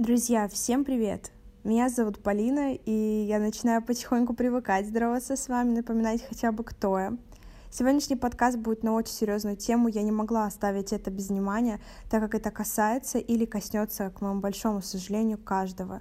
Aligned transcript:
Друзья, 0.00 0.48
всем 0.48 0.82
привет! 0.82 1.30
Меня 1.62 1.90
зовут 1.90 2.22
Полина, 2.22 2.72
и 2.72 3.26
я 3.28 3.38
начинаю 3.38 3.84
потихоньку 3.84 4.32
привыкать 4.32 4.86
здороваться 4.86 5.36
с 5.36 5.46
вами, 5.46 5.76
напоминать 5.76 6.24
хотя 6.26 6.52
бы 6.52 6.64
кто 6.64 6.98
я. 6.98 7.12
Сегодняшний 7.70 8.16
подкаст 8.16 8.56
будет 8.56 8.82
на 8.82 8.94
очень 8.94 9.12
серьезную 9.12 9.58
тему, 9.58 9.88
я 9.88 10.00
не 10.00 10.10
могла 10.10 10.46
оставить 10.46 10.94
это 10.94 11.10
без 11.10 11.28
внимания, 11.28 11.82
так 12.08 12.22
как 12.22 12.34
это 12.34 12.50
касается 12.50 13.18
или 13.18 13.44
коснется, 13.44 14.08
к 14.08 14.22
моему 14.22 14.40
большому 14.40 14.80
сожалению, 14.80 15.36
каждого. 15.36 16.00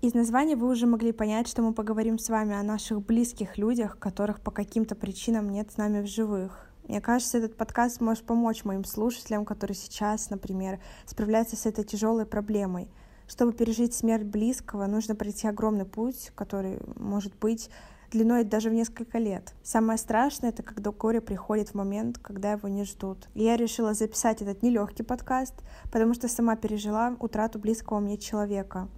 Из 0.00 0.14
названия 0.14 0.54
вы 0.54 0.68
уже 0.68 0.86
могли 0.86 1.10
понять, 1.10 1.48
что 1.48 1.60
мы 1.60 1.74
поговорим 1.74 2.20
с 2.20 2.28
вами 2.28 2.54
о 2.54 2.62
наших 2.62 3.02
близких 3.02 3.58
людях, 3.58 3.98
которых 3.98 4.42
по 4.42 4.52
каким-то 4.52 4.94
причинам 4.94 5.50
нет 5.50 5.72
с 5.72 5.76
нами 5.76 6.02
в 6.02 6.06
живых. 6.06 6.68
Мне 6.86 7.00
кажется, 7.00 7.38
этот 7.38 7.56
подкаст 7.56 8.00
может 8.00 8.22
помочь 8.22 8.62
моим 8.62 8.84
слушателям, 8.84 9.44
которые 9.44 9.74
сейчас, 9.74 10.30
например, 10.30 10.78
справляются 11.04 11.56
с 11.56 11.66
этой 11.66 11.82
тяжелой 11.82 12.26
проблемой— 12.26 12.88
чтобы 13.28 13.52
пережить 13.52 13.94
смерть 13.94 14.24
близкого, 14.24 14.86
нужно 14.86 15.14
пройти 15.14 15.46
огромный 15.48 15.84
путь, 15.84 16.32
который 16.34 16.78
может 16.96 17.34
быть 17.38 17.70
длиной 18.10 18.44
даже 18.44 18.70
в 18.70 18.74
несколько 18.74 19.18
лет. 19.18 19.54
Самое 19.62 19.98
страшное— 19.98 20.50
это 20.50 20.62
когда 20.62 20.92
горе 20.92 21.20
приходит 21.20 21.70
в 21.70 21.74
момент, 21.74 22.18
когда 22.18 22.52
его 22.52 22.68
не 22.68 22.84
ждут. 22.84 23.28
И 23.34 23.42
я 23.42 23.56
решила 23.56 23.92
записать 23.92 24.40
этот 24.40 24.62
нелегкий 24.62 25.02
подкаст, 25.02 25.54
потому 25.90 26.14
что 26.14 26.28
сама 26.28 26.56
пережила 26.56 27.16
утрату 27.18 27.58
близкого 27.58 27.98
мне 27.98 28.16
человека. 28.16 28.88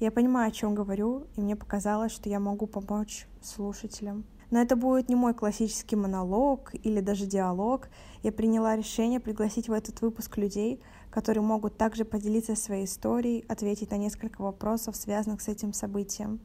Я 0.00 0.10
понимаю, 0.10 0.48
о 0.48 0.52
чем 0.52 0.74
говорю, 0.74 1.26
и 1.36 1.40
мне 1.40 1.54
показалось, 1.54 2.12
что 2.12 2.28
я 2.28 2.40
могу 2.40 2.66
помочь 2.66 3.28
слушателям. 3.40 4.24
Но 4.50 4.60
это 4.60 4.76
будет 4.76 5.08
не 5.08 5.14
мой 5.14 5.34
классический 5.34 5.96
монолог 5.96 6.72
или 6.74 7.00
даже 7.00 7.26
диалог. 7.26 7.88
Я 8.22 8.32
приняла 8.32 8.76
решение 8.76 9.20
пригласить 9.20 9.68
в 9.68 9.72
этот 9.72 10.00
выпуск 10.00 10.36
людей, 10.36 10.80
которые 11.10 11.42
могут 11.42 11.76
также 11.76 12.04
поделиться 12.04 12.56
своей 12.56 12.86
историей, 12.86 13.44
ответить 13.48 13.90
на 13.90 13.96
несколько 13.96 14.42
вопросов, 14.42 14.96
связанных 14.96 15.40
с 15.40 15.48
этим 15.48 15.72
событием. 15.72 16.40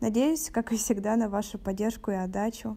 Надеюсь, 0.00 0.50
как 0.50 0.72
и 0.72 0.76
всегда, 0.76 1.16
на 1.16 1.28
вашу 1.28 1.58
поддержку 1.58 2.10
и 2.10 2.14
отдачу. 2.14 2.76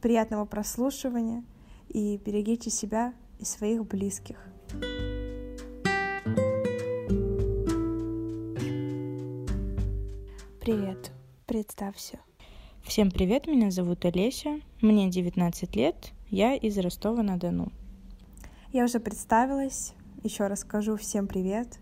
Приятного 0.00 0.44
прослушивания 0.44 1.44
и 1.88 2.18
берегите 2.18 2.70
себя 2.70 3.14
и 3.38 3.44
своих 3.44 3.86
близких. 3.86 4.36
Привет, 10.60 11.10
представься. 11.46 12.20
Всем 12.84 13.10
привет, 13.10 13.46
меня 13.46 13.70
зовут 13.70 14.04
Олеся, 14.04 14.60
мне 14.82 15.08
19 15.08 15.76
лет, 15.76 16.12
я 16.28 16.54
из 16.54 16.76
Ростова-на-Дону. 16.76 17.72
Я 18.72 18.84
уже 18.84 18.98
представилась, 18.98 19.94
еще 20.24 20.48
раз 20.48 20.60
скажу 20.60 20.96
всем 20.96 21.26
привет. 21.26 21.78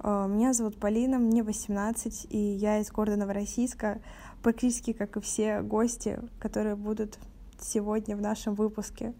Э, 0.00 0.26
меня 0.28 0.52
зовут 0.52 0.78
Полина, 0.78 1.18
мне 1.18 1.42
18, 1.42 2.26
и 2.28 2.36
я 2.36 2.80
из 2.80 2.90
города 2.90 3.16
Новороссийска, 3.16 4.02
практически 4.42 4.92
как 4.92 5.16
и 5.16 5.20
все 5.20 5.62
гости, 5.62 6.18
которые 6.40 6.74
будут 6.74 7.18
сегодня 7.58 8.16
в 8.16 8.20
нашем 8.20 8.54
выпуске. 8.54 9.14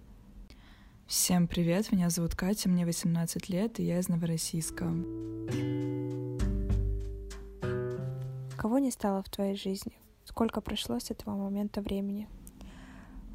Всем 1.07 1.47
привет, 1.47 1.92
меня 1.92 2.11
зовут 2.11 2.34
Катя, 2.34 2.69
мне 2.69 2.84
18 2.84 3.48
лет, 3.48 3.79
и 3.79 3.84
я 3.84 4.01
из 4.01 4.09
Новороссийска. 4.09 4.92
Кого 8.59 8.79
не 8.79 8.91
стало 8.91 9.23
в 9.23 9.29
твоей 9.31 9.57
жизни? 9.57 10.02
Сколько 10.25 10.61
прошло 10.61 10.98
с 10.98 11.11
этого 11.11 11.37
момента 11.37 11.81
времени? 11.81 12.28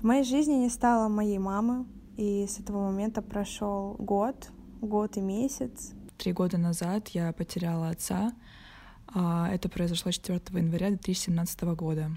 В 0.01 0.03
моей 0.03 0.23
жизни 0.23 0.53
не 0.53 0.69
стало 0.69 1.07
моей 1.09 1.37
мамы, 1.37 1.85
и 2.17 2.45
с 2.47 2.59
этого 2.59 2.85
момента 2.85 3.21
прошел 3.21 3.95
год, 3.99 4.49
год 4.81 5.17
и 5.17 5.21
месяц. 5.21 5.93
Три 6.17 6.33
года 6.33 6.57
назад 6.57 7.09
я 7.09 7.31
потеряла 7.33 7.89
отца. 7.89 8.33
А, 9.07 9.49
это 9.51 9.69
произошло 9.69 10.11
4 10.11 10.41
января 10.53 10.89
2017 10.89 11.61
года. 11.75 12.11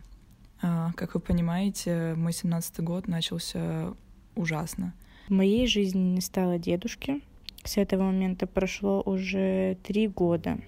А, 0.62 0.92
как 0.94 1.14
вы 1.14 1.20
понимаете, 1.20 2.14
мой 2.16 2.32
17 2.32 2.80
год 2.80 3.08
начался 3.08 3.94
ужасно. 4.36 4.94
В 5.28 5.32
моей 5.32 5.66
жизни 5.66 6.14
не 6.14 6.20
стало 6.20 6.58
дедушки. 6.58 7.22
С 7.64 7.76
этого 7.76 8.04
момента 8.04 8.46
прошло 8.46 9.02
уже 9.04 9.76
три 9.82 10.08
года. 10.08 10.58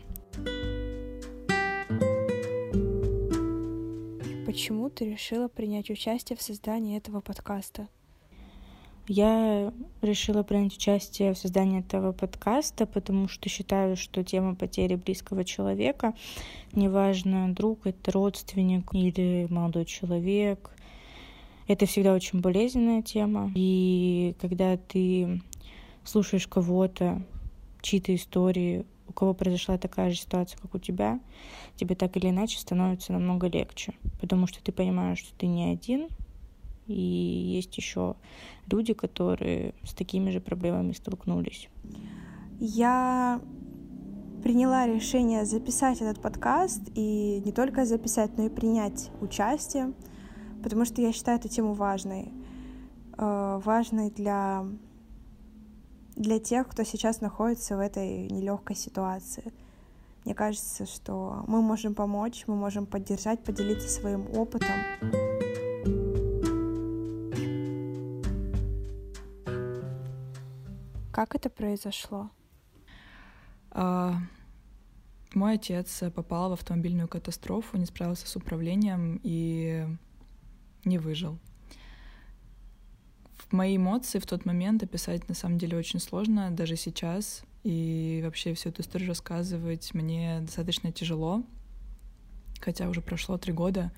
Почему 4.53 4.91
ты 4.91 5.11
решила 5.11 5.49
принять 5.49 5.89
участие 5.89 6.37
в 6.37 6.43
создании 6.43 6.99
этого 6.99 7.23
подкаста? 7.23 7.89
Я 9.09 9.73
решила 10.03 10.43
принять 10.43 10.77
участие 10.77 11.33
в 11.33 11.39
создании 11.39 11.81
этого 11.81 12.13
подкаста, 12.13 12.85
потому 12.85 13.29
что 13.29 13.49
считаю, 13.49 13.97
что 13.97 14.23
тема 14.23 14.55
потери 14.55 14.97
близкого 14.97 15.45
человека, 15.45 16.13
неважно, 16.75 17.55
друг 17.55 17.87
это 17.87 18.13
родственник 18.13 18.93
или 18.93 19.47
молодой 19.49 19.87
человек, 19.87 20.69
это 21.67 21.87
всегда 21.87 22.13
очень 22.13 22.43
болезненная 22.43 23.01
тема. 23.01 23.51
И 23.55 24.35
когда 24.39 24.77
ты 24.77 25.41
слушаешь 26.05 26.47
кого-то, 26.47 27.23
чьи-то 27.81 28.15
истории, 28.15 28.85
у 29.13 29.15
кого 29.15 29.35
произошла 29.35 29.77
такая 29.77 30.11
же 30.11 30.17
ситуация, 30.17 30.59
как 30.59 30.75
у 30.75 30.79
тебя, 30.79 31.21
тебе 31.77 31.95
так 31.95 32.17
или 32.17 32.31
иначе 32.31 32.59
становится 32.59 33.13
намного 33.13 33.47
легче, 33.47 33.93
потому 34.21 34.47
что 34.47 34.63
ты 34.63 34.73
понимаешь, 34.73 35.19
что 35.19 35.35
ты 35.37 35.47
не 35.47 35.71
один, 35.71 36.09
и 36.87 36.95
есть 36.95 37.77
еще 37.77 38.17
люди, 38.71 38.95
которые 38.95 39.75
с 39.85 39.93
такими 39.93 40.31
же 40.31 40.41
проблемами 40.41 40.93
столкнулись. 40.93 41.69
Я 42.59 43.41
приняла 44.43 44.87
решение 44.87 45.45
записать 45.45 46.01
этот 46.01 46.21
подкаст 46.21 46.81
и 46.95 47.43
не 47.45 47.53
только 47.53 47.85
записать, 47.85 48.37
но 48.39 48.47
и 48.47 48.49
принять 48.49 49.11
участие, 49.21 49.93
потому 50.63 50.87
что 50.87 51.03
я 51.03 51.13
считаю 51.13 51.39
эту 51.39 51.49
тему 51.49 51.75
важной, 51.75 52.33
э, 53.19 53.61
важной 53.63 54.11
для 54.11 54.65
для 56.17 56.39
тех, 56.39 56.69
кто 56.69 56.85
сейчас 56.85 57.21
находится 57.21 57.77
в 57.77 57.81
этой 57.81 58.29
нелегкой 58.29 58.77
ситуации. 58.77 59.53
Мне 60.25 60.35
кажется, 60.35 60.87
что 60.87 61.45
мы 61.49 61.63
можем 61.63 61.95
помочь, 61.95 62.45
мы 62.47 62.55
можем 62.55 62.87
поддержать, 62.87 63.43
поделиться 63.43 63.89
своим 63.89 64.29
опытом. 64.37 64.77
Как 71.11 71.35
это 71.35 71.51
произошло? 71.51 72.31
А, 73.71 74.15
мой 75.35 75.55
отец 75.55 76.03
попал 76.15 76.51
в 76.51 76.53
автомобильную 76.55 77.09
катастрофу, 77.09 77.77
не 77.77 77.87
справился 77.87 78.27
с 78.27 78.37
управлением 78.37 79.21
и 79.23 79.87
не 80.85 80.99
выжил 80.99 81.39
мои 83.53 83.77
эмоции 83.77 84.19
в 84.19 84.27
тот 84.27 84.45
момент 84.45 84.83
описать 84.83 85.29
на 85.29 85.35
самом 85.35 85.59
деле 85.59 85.77
очень 85.77 86.01
сложно, 86.01 86.51
даже 86.51 86.77
сейчас. 86.77 87.43
И 87.65 88.21
вообще 88.25 88.55
всю 88.55 88.71
эту 88.71 88.83
историю 88.83 89.09
рассказывать 89.09 89.95
мне 89.95 90.41
достаточно 90.41 90.91
тяжело, 90.91 91.45
хотя 92.61 92.89
уже 92.89 93.01
прошло 93.01 93.39
три 93.39 93.53
года, 93.53 93.93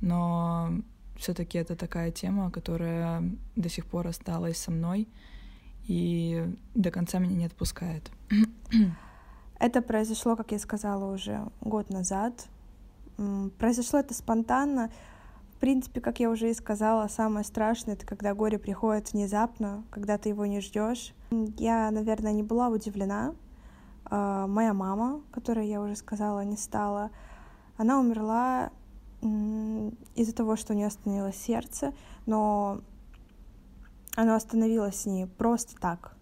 но 0.00 0.70
все-таки 1.16 1.58
это 1.58 1.74
такая 1.74 2.12
тема, 2.12 2.50
которая 2.50 3.22
до 3.56 3.68
сих 3.68 3.86
пор 3.86 4.06
осталась 4.06 4.56
со 4.56 4.70
мной 4.70 5.08
и 5.88 6.54
до 6.74 6.90
конца 6.90 7.18
меня 7.18 7.34
не 7.34 7.46
отпускает. 7.46 8.10
Это 9.58 9.82
произошло, 9.82 10.36
как 10.36 10.52
я 10.52 10.58
сказала, 10.60 11.12
уже 11.12 11.40
год 11.60 11.90
назад. 11.90 12.46
Произошло 13.58 13.98
это 13.98 14.14
спонтанно. 14.14 14.92
В 15.58 15.60
принципе, 15.60 16.00
как 16.00 16.20
я 16.20 16.30
уже 16.30 16.50
и 16.50 16.54
сказала, 16.54 17.08
самое 17.08 17.44
страшное— 17.44 17.94
это 17.96 18.06
когда 18.06 18.32
горе 18.32 18.60
приходит 18.60 19.12
внезапно, 19.12 19.82
когда 19.90 20.16
ты 20.16 20.28
его 20.28 20.46
не 20.46 20.60
ждешь. 20.60 21.12
Я, 21.32 21.90
наверное, 21.90 22.32
не 22.32 22.44
была 22.44 22.68
удивлена. 22.68 23.34
А, 24.04 24.46
моя 24.46 24.72
мама, 24.72 25.20
которая, 25.32 25.64
я 25.64 25.82
уже 25.82 25.96
сказала, 25.96 26.44
не 26.44 26.56
стала, 26.56 27.10
она 27.76 27.98
умерла 27.98 28.70
из-за 30.14 30.32
того, 30.32 30.54
что 30.54 30.74
у 30.74 30.76
нее 30.76 30.86
остановилось 30.86 31.34
сердце, 31.34 31.92
но 32.24 32.80
оно 34.14 34.36
остановилось 34.36 35.06
не 35.06 35.26
просто 35.26 35.74
так. 35.80 36.16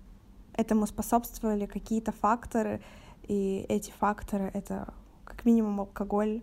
Этому 0.54 0.86
способствовали 0.86 1.66
какие-то 1.66 2.10
факторы, 2.10 2.80
и 3.28 3.66
эти 3.68 3.90
факторы— 3.90 4.50
это 4.54 4.94
как 5.26 5.44
минимум 5.44 5.80
алкоголь, 5.80 6.42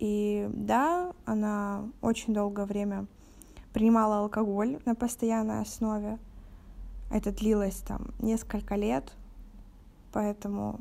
и 0.00 0.48
да, 0.54 1.12
она 1.26 1.84
очень 2.00 2.32
долгое 2.32 2.64
время 2.64 3.06
принимала 3.74 4.20
алкоголь 4.20 4.80
на 4.86 4.94
постоянной 4.94 5.60
основе. 5.60 6.18
Это 7.12 7.32
длилось 7.32 7.82
там 7.86 8.06
несколько 8.18 8.76
лет, 8.76 9.12
поэтому, 10.12 10.80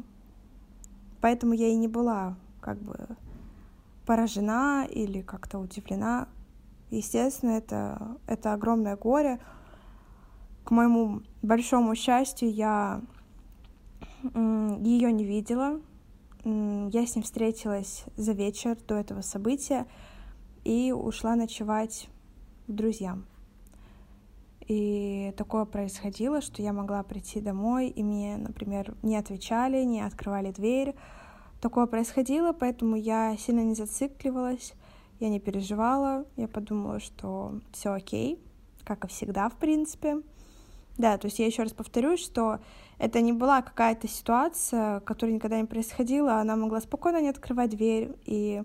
поэтому 1.20 1.52
я 1.52 1.68
и 1.68 1.76
не 1.76 1.90
была 1.90 2.38
как 2.62 2.78
бы 2.78 2.96
поражена 4.06 4.88
или 4.90 5.22
как-то 5.22 5.60
удивлена. 5.60 6.30
Естественно, 6.90 7.52
это, 7.52 8.18
это 8.26 8.54
огромное 8.54 8.96
горе. 8.96 9.42
К 10.64 10.72
моему 10.72 11.24
большому 11.42 11.94
счастью, 11.94 12.54
я 12.54 13.02
ее 14.24 15.12
не 15.12 15.26
видела, 15.26 15.82
я 16.44 17.06
с 17.06 17.16
ним 17.16 17.24
встретилась 17.24 18.06
за 18.16 18.32
вечер 18.32 18.78
до 18.88 18.96
этого 18.96 19.22
события 19.22 19.86
и 20.64 20.92
ушла 20.92 21.36
ночевать 21.36 22.08
к 22.68 22.72
друзьям. 22.72 23.26
И 24.68 25.34
такое 25.36 25.66
происходило, 25.66 26.42
что 26.42 26.62
я 26.62 26.74
могла 26.74 27.02
прийти 27.02 27.42
домой, 27.42 27.90
и 27.90 28.04
мне, 28.04 28.38
например, 28.38 28.96
не 29.02 29.18
отвечали, 29.18 29.84
не 29.84 30.02
открывали 30.02 30.52
дверь. 30.52 30.96
Такое 31.60 31.88
происходило, 31.88 32.54
поэтому 32.54 32.96
я 32.96 33.36
сильно 33.38 33.62
не 33.62 33.74
зацикливалась, 33.74 34.74
я 35.20 35.30
не 35.30 35.40
переживала, 35.40 36.26
я 36.38 36.48
подумала, 36.48 37.00
что 37.00 37.60
все 37.72 37.90
окей, 37.90 38.40
как 38.86 39.06
и 39.06 39.08
всегда, 39.08 39.50
в 39.50 39.56
принципе. 39.56 40.22
Да, 41.00 41.18
то 41.18 41.26
есть 41.26 41.40
я 41.40 41.48
еще 41.48 41.64
раз 41.64 41.74
повторюсь, 41.74 42.20
что 42.20 42.60
это 43.00 43.22
не 43.22 43.32
была 43.32 43.62
какая-то 43.62 44.08
ситуация, 44.08 45.00
которая 45.00 45.36
никогда 45.36 45.60
не 45.60 45.66
происходила, 45.66 46.36
она 46.36 46.56
могла 46.58 46.82
спокойно 46.82 47.22
не 47.22 47.30
открывать 47.30 47.72
дверь, 47.72 48.12
и 48.26 48.62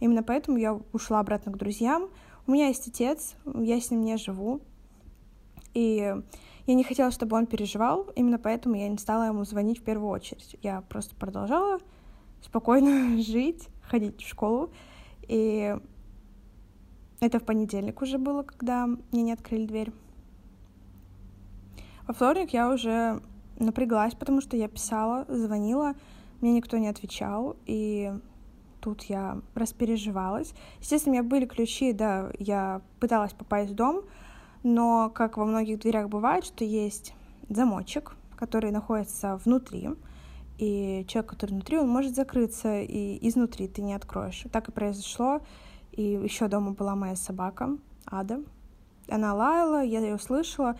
именно 0.00 0.22
поэтому 0.22 0.56
я 0.56 0.80
ушла 0.92 1.20
обратно 1.20 1.52
к 1.52 1.58
друзьям. 1.58 2.08
У 2.46 2.52
меня 2.52 2.68
есть 2.68 2.88
отец, 2.88 3.34
я 3.44 3.78
с 3.78 3.90
ним 3.90 4.02
не 4.02 4.16
живу, 4.16 4.62
и 5.74 6.16
я 6.66 6.74
не 6.74 6.82
хотела, 6.82 7.10
чтобы 7.10 7.36
он 7.36 7.46
переживал, 7.46 8.10
именно 8.16 8.38
поэтому 8.38 8.74
я 8.74 8.88
не 8.88 8.96
стала 8.96 9.26
ему 9.26 9.44
звонить 9.44 9.80
в 9.80 9.84
первую 9.84 10.10
очередь. 10.10 10.56
Я 10.62 10.80
просто 10.80 11.14
продолжала 11.14 11.78
спокойно 12.42 13.18
жить, 13.22 13.68
ходить 13.82 14.22
в 14.22 14.26
школу. 14.26 14.70
И 15.28 15.76
это 17.20 17.38
в 17.38 17.44
понедельник 17.44 18.00
уже 18.00 18.18
было, 18.18 18.42
когда 18.42 18.86
мне 18.86 19.22
не 19.22 19.32
открыли 19.32 19.66
дверь. 19.66 19.92
Во 22.06 22.14
вторник 22.14 22.50
я 22.50 22.70
уже 22.70 23.22
напряглась, 23.58 24.14
потому 24.14 24.40
что 24.40 24.56
я 24.56 24.68
писала, 24.68 25.24
звонила, 25.28 25.94
мне 26.40 26.52
никто 26.52 26.76
не 26.78 26.88
отвечал, 26.88 27.56
и 27.66 28.12
тут 28.80 29.04
я 29.04 29.40
распереживалась. 29.54 30.54
Естественно, 30.80 31.12
у 31.12 31.18
меня 31.20 31.28
были 31.28 31.46
ключи, 31.46 31.92
да, 31.92 32.30
я 32.38 32.82
пыталась 33.00 33.32
попасть 33.32 33.70
в 33.70 33.74
дом, 33.74 34.02
но, 34.62 35.10
как 35.14 35.36
во 35.36 35.44
многих 35.44 35.80
дверях 35.80 36.08
бывает, 36.08 36.44
что 36.44 36.64
есть 36.64 37.14
замочек, 37.48 38.16
который 38.36 38.70
находится 38.70 39.36
внутри, 39.44 39.90
и 40.58 41.04
человек, 41.08 41.30
который 41.30 41.50
внутри, 41.52 41.78
он 41.78 41.88
может 41.88 42.14
закрыться, 42.14 42.80
и 42.80 43.18
изнутри 43.26 43.68
ты 43.68 43.82
не 43.82 43.94
откроешь. 43.94 44.44
Так 44.52 44.68
и 44.68 44.72
произошло. 44.72 45.40
И 45.92 46.02
еще 46.02 46.48
дома 46.48 46.72
была 46.72 46.94
моя 46.94 47.16
собака, 47.16 47.76
Ада. 48.06 48.40
Она 49.08 49.34
лаяла, 49.34 49.82
я 49.82 50.00
ее 50.00 50.18
слышала, 50.18 50.78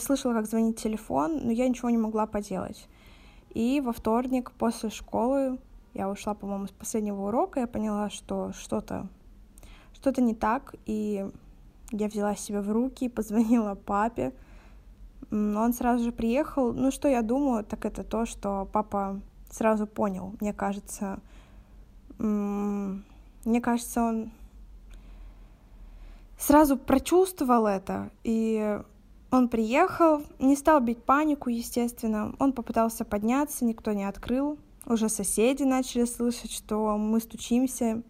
слышала, 0.00 0.34
как 0.34 0.46
звонит 0.46 0.76
телефон, 0.76 1.40
но 1.44 1.52
я 1.52 1.68
ничего 1.68 1.90
не 1.90 1.98
могла 1.98 2.26
поделать. 2.26 2.88
И 3.50 3.80
во 3.80 3.92
вторник 3.92 4.52
после 4.52 4.90
школы 4.90 5.58
я 5.94 6.08
ушла, 6.08 6.34
по-моему, 6.34 6.66
с 6.66 6.70
последнего 6.70 7.28
урока, 7.28 7.60
я 7.60 7.66
поняла, 7.66 8.08
что 8.10 8.52
что-то 8.52 9.08
что-то 9.92 10.20
не 10.20 10.34
так, 10.34 10.74
и 10.86 11.28
я 11.92 12.08
взяла 12.08 12.34
себя 12.34 12.60
в 12.62 12.70
руки, 12.70 13.08
позвонила 13.16 13.74
папе. 13.74 14.32
Он 15.30 15.72
сразу 15.72 16.04
же 16.04 16.12
приехал. 16.12 16.72
Ну, 16.72 16.90
что 16.90 17.08
я 17.08 17.22
думаю, 17.22 17.64
так 17.64 17.84
это 17.84 18.02
то, 18.04 18.26
что 18.26 18.68
папа 18.72 19.20
сразу 19.50 19.86
понял. 19.86 20.34
Мне 20.40 20.52
кажется, 20.52 21.20
мне 22.18 23.60
кажется, 23.60 24.02
он 24.02 24.30
сразу 26.38 26.76
прочувствовал 26.76 27.66
это, 27.66 28.10
и 28.24 28.80
он 29.32 29.48
приехал, 29.48 30.22
не 30.38 30.54
стал 30.54 30.80
бить 30.80 31.02
панику, 31.02 31.48
естественно. 31.48 32.34
Он 32.38 32.52
попытался 32.52 33.04
подняться, 33.06 33.64
никто 33.64 33.92
не 33.92 34.04
открыл. 34.04 34.58
Уже 34.84 35.08
соседи 35.08 35.62
начали 35.62 36.04
слышать, 36.04 36.52
что 36.52 36.98
мы 36.98 37.18
стучимся. 37.18 38.02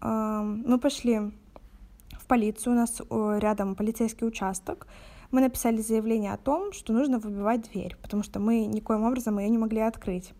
Мы 0.00 0.78
пошли 0.78 1.32
в 2.18 2.26
полицию, 2.26 2.72
у 2.72 2.76
нас 2.76 3.00
рядом 3.40 3.76
полицейский 3.76 4.26
участок. 4.26 4.88
Мы 5.30 5.40
написали 5.40 5.80
заявление 5.80 6.32
о 6.32 6.38
том, 6.38 6.72
что 6.72 6.92
нужно 6.92 7.20
выбивать 7.20 7.70
дверь, 7.70 7.96
потому 8.02 8.24
что 8.24 8.40
мы 8.40 8.66
никоим 8.66 9.04
образом 9.04 9.38
ее 9.38 9.48
не 9.48 9.58
могли 9.58 9.80
открыть. 9.80 10.32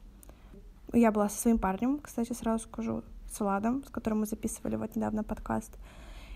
Я 0.92 1.12
была 1.12 1.28
со 1.28 1.38
своим 1.38 1.58
парнем, 1.58 2.00
кстати, 2.00 2.32
сразу 2.32 2.64
скажу, 2.64 3.04
с 3.30 3.38
Владом, 3.38 3.84
с 3.84 3.90
которым 3.90 4.20
мы 4.20 4.26
записывали 4.26 4.74
вот 4.76 4.96
недавно 4.96 5.22
подкаст. 5.22 5.78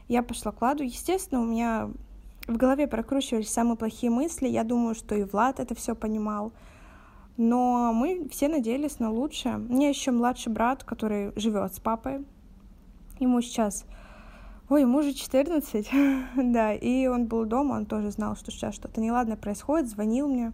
Я 0.07 0.23
пошла 0.23 0.53
к 0.53 0.61
Владу. 0.61 0.85
Естественно, 0.85 1.41
у 1.41 1.47
меня 1.47 1.91
в 2.51 2.57
голове 2.57 2.87
прокручивались 2.87 3.51
самые 3.51 3.77
плохие 3.77 4.11
мысли. 4.11 4.49
Я 4.49 4.65
думаю, 4.65 4.95
что 4.95 5.15
и 5.15 5.25
Влад 5.25 5.61
это 5.61 5.75
все 5.75 5.95
понимал. 5.95 6.53
Но 7.37 7.93
мы 7.93 8.29
все 8.31 8.49
надеялись 8.49 8.99
на 8.99 9.11
лучшее. 9.11 9.57
У 9.57 9.73
меня 9.73 9.89
еще 9.89 10.11
младший 10.11 10.53
брат, 10.53 10.85
который 10.85 11.33
живет 11.37 11.75
с 11.75 11.81
папой. 11.81 12.27
Ему 13.19 13.41
сейчас 13.41 13.85
Ой, 14.71 14.83
ему 14.83 14.99
уже 14.99 15.13
14, 15.15 15.91
да, 16.37 16.73
и 16.73 17.09
он 17.09 17.27
был 17.27 17.45
дома, 17.45 17.75
он 17.75 17.87
тоже 17.87 18.13
знал, 18.13 18.37
что 18.37 18.53
сейчас 18.53 18.77
что-то 18.77 19.01
неладное 19.01 19.37
происходит, 19.37 19.89
звонил 19.89 20.29
мне, 20.29 20.53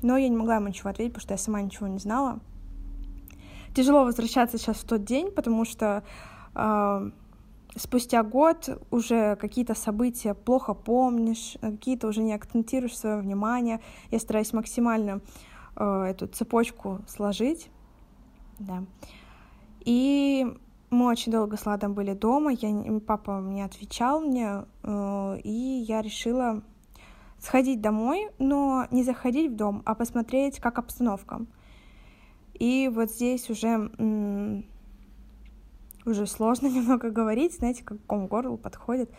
но 0.00 0.16
я 0.16 0.30
не 0.30 0.36
могла 0.36 0.56
ему 0.56 0.68
ничего 0.68 0.88
ответить, 0.88 1.12
потому 1.12 1.24
что 1.24 1.34
я 1.34 1.38
сама 1.38 1.60
ничего 1.60 1.86
не 1.86 1.98
знала. 1.98 2.38
Тяжело 3.74 4.04
возвращаться 4.04 4.56
сейчас 4.56 4.78
в 4.78 4.84
тот 4.84 5.04
день, 5.04 5.30
потому 5.30 5.66
что 5.66 6.04
э, 6.54 7.10
спустя 7.76 8.22
год 8.22 8.82
уже 8.90 9.36
какие-то 9.36 9.74
события 9.74 10.34
плохо 10.34 10.74
помнишь, 10.74 11.56
какие-то 11.60 12.08
уже 12.08 12.22
не 12.22 12.34
акцентируешь 12.34 12.96
свое 12.96 13.18
внимание. 13.18 13.80
Я 14.10 14.18
стараюсь 14.18 14.52
максимально 14.52 15.20
э, 15.76 16.02
эту 16.10 16.26
цепочку 16.26 17.00
сложить, 17.06 17.68
да. 18.58 18.84
И 19.84 20.46
мы 20.90 21.06
очень 21.06 21.32
долго 21.32 21.56
с 21.56 21.66
Ладом 21.66 21.94
были 21.94 22.14
дома, 22.14 22.52
я, 22.52 23.00
папа 23.00 23.40
не 23.42 23.62
отвечал 23.62 24.20
мне, 24.20 24.64
э, 24.82 25.40
и 25.42 25.84
я 25.86 26.00
решила 26.00 26.62
сходить 27.38 27.80
домой, 27.80 28.28
но 28.38 28.86
не 28.90 29.02
заходить 29.02 29.52
в 29.52 29.56
дом, 29.56 29.82
а 29.84 29.94
посмотреть, 29.94 30.60
как 30.60 30.78
обстановка. 30.78 31.44
И 32.54 32.88
вот 32.92 33.10
здесь 33.10 33.50
уже 33.50 33.90
уже 36.06 36.26
сложно 36.26 36.66
немного 36.68 37.10
говорить, 37.10 37.54
знаете, 37.54 37.84
как 37.84 37.98
ком 38.06 38.26
горлу 38.26 38.56
подходит. 38.56 39.10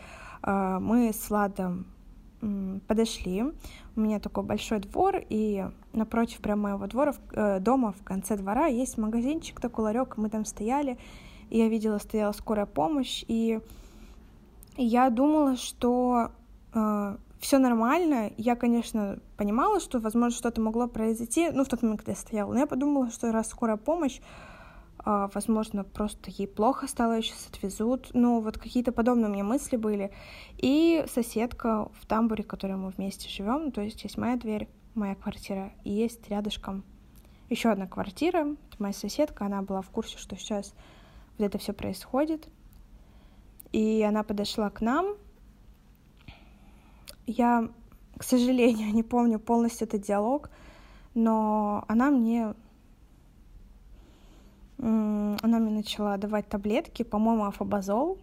Э, 0.42 0.78
мы 0.80 1.12
с 1.12 1.30
Владом 1.30 1.86
подошли. 2.86 3.44
У 3.96 4.00
меня 4.00 4.20
такой 4.20 4.44
большой 4.44 4.78
двор, 4.80 5.16
и 5.28 5.66
напротив 5.92 6.38
прямо 6.40 6.70
моего 6.70 6.86
двора, 6.86 7.14
э, 7.32 7.60
дома 7.60 7.92
в 7.92 8.04
конце 8.04 8.36
двора 8.36 8.66
есть 8.66 8.98
магазинчик, 8.98 9.60
такой 9.60 9.84
ларек, 9.84 10.16
мы 10.16 10.28
там 10.28 10.44
стояли, 10.44 10.98
и 11.48 11.58
я 11.58 11.68
видела, 11.68 11.98
стояла 11.98 12.32
скорая 12.32 12.66
помощь, 12.66 13.24
и 13.26 13.60
я 14.76 15.08
думала, 15.08 15.56
что 15.56 16.30
э, 16.74 17.16
все 17.40 17.58
нормально. 17.58 18.32
Я, 18.36 18.56
конечно, 18.56 19.18
понимала, 19.36 19.80
что, 19.80 19.98
возможно, 19.98 20.36
что-то 20.36 20.60
могло 20.60 20.88
произойти, 20.88 21.50
ну, 21.50 21.64
в 21.64 21.68
тот 21.68 21.82
момент, 21.82 22.00
когда 22.00 22.12
я 22.12 22.18
стояла, 22.18 22.52
но 22.52 22.58
я 22.60 22.66
подумала, 22.66 23.10
что 23.10 23.32
раз 23.32 23.48
скорая 23.48 23.76
помощь, 23.76 24.20
возможно, 25.06 25.84
просто 25.84 26.30
ей 26.30 26.48
плохо 26.48 26.88
стало, 26.88 27.22
сейчас 27.22 27.48
отвезут. 27.48 28.10
Ну, 28.12 28.40
вот 28.40 28.58
какие-то 28.58 28.90
подобные 28.90 29.28
у 29.28 29.32
меня 29.32 29.44
мысли 29.44 29.76
были. 29.76 30.10
И 30.58 31.04
соседка 31.12 31.88
в 32.00 32.06
тамбуре, 32.06 32.42
в 32.42 32.48
которой 32.48 32.76
мы 32.76 32.90
вместе 32.90 33.28
живем, 33.28 33.70
то 33.70 33.80
есть 33.80 34.02
есть 34.02 34.18
моя 34.18 34.36
дверь, 34.36 34.68
моя 34.94 35.14
квартира, 35.14 35.72
и 35.84 35.92
есть 35.92 36.28
рядышком 36.28 36.84
еще 37.48 37.70
одна 37.70 37.86
квартира, 37.86 38.38
это 38.38 38.82
моя 38.82 38.92
соседка, 38.92 39.46
она 39.46 39.62
была 39.62 39.80
в 39.80 39.90
курсе, 39.90 40.18
что 40.18 40.36
сейчас 40.36 40.74
вот 41.38 41.46
это 41.46 41.58
все 41.58 41.72
происходит. 41.72 42.48
И 43.72 44.02
она 44.02 44.22
подошла 44.22 44.70
к 44.70 44.80
нам. 44.80 45.16
Я, 47.26 47.68
к 48.16 48.22
сожалению, 48.24 48.88
не 48.94 49.02
помню 49.02 49.38
полностью 49.38 49.86
этот 49.86 50.02
диалог, 50.02 50.50
но 51.14 51.84
она 51.88 52.10
мне 52.10 52.54
она 54.78 55.58
мне 55.58 55.70
начала 55.70 56.16
давать 56.16 56.48
таблетки, 56.48 57.02
по-моему, 57.02 57.44
афобазол. 57.46 58.18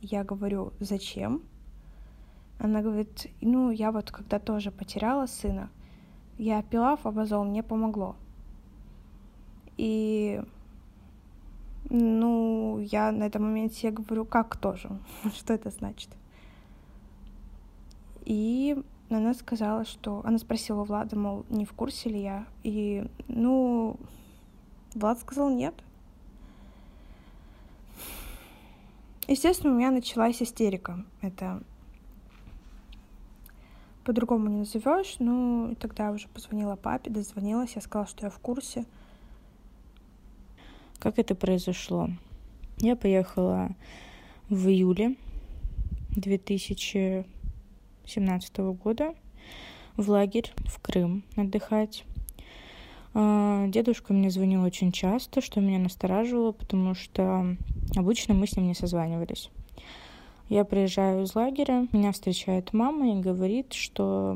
Я 0.00 0.24
говорю, 0.24 0.72
зачем? 0.80 1.42
Она 2.58 2.82
говорит, 2.82 3.26
ну, 3.40 3.70
я 3.70 3.92
вот 3.92 4.10
когда 4.10 4.38
тоже 4.38 4.70
потеряла 4.70 5.26
сына, 5.26 5.70
я 6.38 6.62
пила 6.62 6.94
афобазол, 6.94 7.44
мне 7.44 7.62
помогло. 7.62 8.16
И 9.76 10.42
ну, 11.90 12.78
я 12.80 13.12
на 13.12 13.24
этом 13.24 13.44
моменте 13.44 13.90
говорю, 13.90 14.24
как 14.24 14.56
тоже? 14.56 14.90
что 15.34 15.54
это 15.54 15.70
значит? 15.70 16.10
И 18.24 18.76
она 19.08 19.32
сказала, 19.32 19.84
что... 19.84 20.20
Она 20.24 20.38
спросила 20.38 20.84
Влада, 20.84 21.16
мол, 21.16 21.46
не 21.48 21.64
в 21.64 21.72
курсе 21.72 22.10
ли 22.10 22.20
я? 22.20 22.46
И, 22.62 23.08
ну, 23.26 23.96
Влад 24.94 25.18
сказал 25.20 25.48
нет. 25.48 25.74
Естественно, 29.28 29.74
у 29.74 29.76
меня 29.76 29.90
началась 29.90 30.42
истерика. 30.42 31.04
Это 31.20 31.62
по-другому 34.04 34.48
не 34.48 34.60
назовешь. 34.60 35.16
Ну, 35.18 35.72
и 35.72 35.74
тогда 35.74 36.06
я 36.06 36.12
уже 36.12 36.28
позвонила 36.28 36.76
папе, 36.76 37.10
дозвонилась, 37.10 37.74
я 37.74 37.82
сказала, 37.82 38.08
что 38.08 38.24
я 38.24 38.30
в 38.30 38.38
курсе. 38.38 38.86
Как 40.98 41.18
это 41.18 41.34
произошло? 41.34 42.08
Я 42.78 42.96
поехала 42.96 43.76
в 44.48 44.66
июле 44.68 45.16
2017 46.12 48.56
года 48.56 49.14
в 49.98 50.08
лагерь 50.08 50.50
в 50.64 50.80
Крым 50.80 51.22
отдыхать. 51.36 52.06
А, 53.12 53.66
дедушка 53.66 54.14
мне 54.14 54.30
звонил 54.30 54.62
очень 54.62 54.90
часто, 54.90 55.42
что 55.42 55.60
меня 55.60 55.78
настораживало, 55.78 56.52
потому 56.52 56.94
что 56.94 57.58
обычно 57.96 58.34
мы 58.34 58.46
с 58.46 58.56
ним 58.56 58.66
не 58.66 58.74
созванивались. 58.74 59.50
Я 60.48 60.64
приезжаю 60.64 61.24
из 61.24 61.34
лагеря, 61.34 61.86
меня 61.92 62.12
встречает 62.12 62.72
мама 62.72 63.12
и 63.12 63.20
говорит, 63.20 63.74
что 63.74 64.30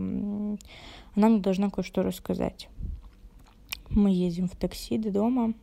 она 1.14 1.28
мне 1.28 1.40
должна 1.40 1.70
кое-что 1.70 2.02
рассказать. 2.02 2.68
Мы 3.88 4.10
едем 4.10 4.48
в 4.48 4.56
такси 4.56 4.98
до 4.98 5.10
дома, 5.10 5.54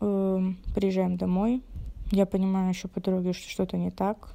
э, 0.00 0.40
приезжаем 0.74 1.16
домой. 1.16 1.62
Я 2.10 2.26
понимаю 2.26 2.68
еще 2.68 2.88
по 2.88 3.00
дороге, 3.00 3.32
что 3.32 3.48
что-то 3.48 3.78
не 3.78 3.90
так. 3.90 4.34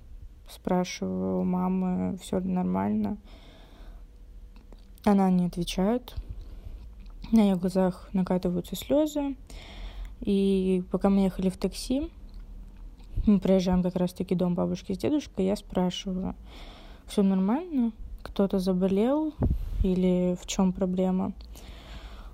Спрашиваю 0.49 1.41
у 1.41 1.43
мамы, 1.43 2.17
все 2.17 2.39
нормально. 2.39 3.17
Она 5.03 5.29
не 5.29 5.45
отвечает. 5.45 6.15
На 7.31 7.41
ее 7.41 7.55
глазах 7.55 8.09
накатываются 8.13 8.75
слезы. 8.75 9.35
И 10.21 10.83
пока 10.91 11.09
мы 11.09 11.21
ехали 11.21 11.49
в 11.49 11.57
такси, 11.57 12.09
мы 13.27 13.39
проезжаем 13.39 13.83
как 13.83 13.95
раз-таки 13.95 14.35
дом 14.35 14.55
бабушки 14.55 14.93
с 14.93 14.97
дедушкой, 14.97 15.45
я 15.45 15.55
спрашиваю, 15.55 16.35
все 17.05 17.21
нормально? 17.23 17.91
Кто-то 18.23 18.59
заболел? 18.59 19.33
Или 19.83 20.35
в 20.41 20.47
чем 20.47 20.73
проблема? 20.73 21.33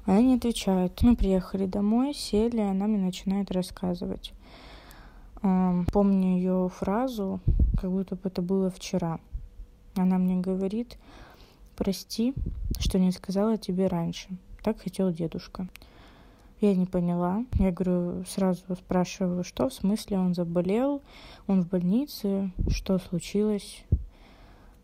Она 0.06 0.22
не 0.22 0.36
отвечает. 0.36 1.02
Мы 1.02 1.16
приехали 1.16 1.66
домой, 1.66 2.14
сели, 2.14 2.60
она 2.60 2.88
мне 2.88 2.98
начинает 2.98 3.52
рассказывать. 3.52 4.34
Помню 5.42 6.38
ее 6.38 6.70
фразу, 6.70 7.42
как 7.80 7.92
будто 7.92 8.16
бы 8.16 8.22
это 8.26 8.42
было 8.42 8.70
вчера. 8.70 9.20
Она 9.96 10.18
мне 10.18 10.38
говорит, 10.38 10.98
прости, 11.76 12.34
что 12.80 12.98
не 12.98 13.12
сказала 13.12 13.58
тебе 13.58 13.88
раньше. 13.88 14.30
Так 14.64 14.82
хотел 14.82 15.12
дедушка. 15.12 15.68
Я 16.64 16.74
не 16.76 16.86
поняла. 16.86 17.44
Я 17.60 17.74
говорю, 17.74 18.24
сразу 18.24 18.62
спрашиваю, 18.74 19.44
что 19.44 19.68
в 19.68 19.74
смысле 19.74 20.18
он 20.18 20.34
заболел, 20.34 21.02
он 21.46 21.62
в 21.62 21.68
больнице, 21.68 22.54
что 22.70 23.00
случилось. 23.00 23.84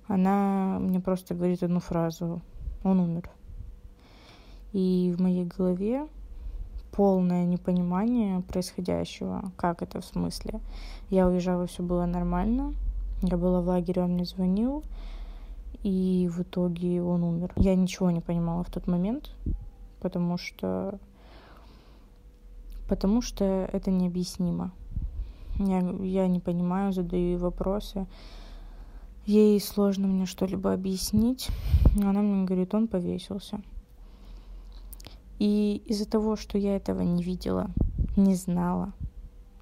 Она 0.06 0.78
мне 0.82 1.00
просто 1.00 1.36
говорит 1.36 1.64
одну 1.64 1.80
фразу. 1.80 2.42
Он 2.84 3.00
умер. 3.00 3.30
И 4.74 5.16
в 5.16 5.22
моей 5.22 5.46
голове 5.46 6.06
полное 6.92 7.46
непонимание 7.46 8.42
происходящего. 8.42 9.50
Как 9.56 9.82
это 9.82 10.02
в 10.02 10.06
смысле? 10.06 10.60
Я 11.10 11.30
уезжала, 11.30 11.66
все 11.66 11.82
было 11.82 12.06
нормально. 12.06 12.74
Я 13.22 13.38
была 13.38 13.62
в 13.62 13.68
лагере, 13.68 14.04
он 14.04 14.16
мне 14.16 14.26
звонил. 14.26 14.84
И 15.84 16.30
в 16.30 16.42
итоге 16.42 17.02
он 17.02 17.24
умер. 17.24 17.54
Я 17.56 17.74
ничего 17.76 18.12
не 18.12 18.20
понимала 18.20 18.66
в 18.66 18.70
тот 18.70 18.86
момент, 18.86 19.32
потому 20.02 20.38
что 20.38 21.00
потому 22.90 23.22
что 23.22 23.70
это 23.72 23.92
необъяснимо. 23.92 24.72
Я, 25.60 25.80
я 25.80 26.28
не 26.28 26.40
понимаю, 26.40 26.92
задаю 26.92 27.24
ей 27.24 27.38
вопросы. 27.38 28.08
Ей 29.26 29.62
сложно 29.62 30.08
мне 30.08 30.26
что-либо 30.26 30.74
объяснить. 30.74 31.50
Она 31.96 32.22
мне 32.22 32.46
говорит, 32.46 32.74
он 32.74 32.88
повесился. 32.88 33.62
И 35.38 35.84
из-за 35.86 36.10
того, 36.10 36.36
что 36.36 36.58
я 36.58 36.76
этого 36.76 37.02
не 37.02 37.24
видела, 37.24 37.70
не 38.18 38.36
знала, 38.36 38.92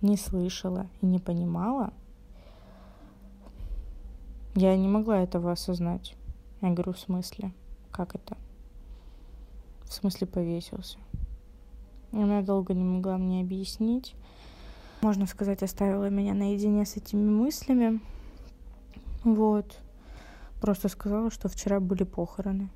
не 0.01 0.15
слышала 0.17 0.87
и 1.01 1.05
не 1.05 1.19
понимала, 1.19 1.91
я 4.55 4.75
не 4.77 4.87
могла 4.87 5.19
этого 5.19 5.51
осознать. 5.51 6.15
Я 6.61 6.71
говорю, 6.71 6.93
в 6.93 6.99
смысле? 6.99 7.53
Как 7.91 8.15
это? 8.15 8.37
В 9.83 9.93
смысле 9.93 10.27
повесился? 10.27 10.97
Она 12.11 12.41
долго 12.41 12.73
не 12.73 12.83
могла 12.83 13.17
мне 13.17 13.41
объяснить. 13.41 14.15
Можно 15.01 15.27
сказать, 15.27 15.61
оставила 15.61 16.09
меня 16.09 16.33
наедине 16.33 16.85
с 16.85 16.97
этими 16.97 17.29
мыслями. 17.29 17.99
Вот. 19.23 19.77
Просто 20.61 20.89
сказала, 20.89 21.29
что 21.29 21.49
вчера 21.49 21.79
были 21.79 22.03
похороны. 22.03 22.69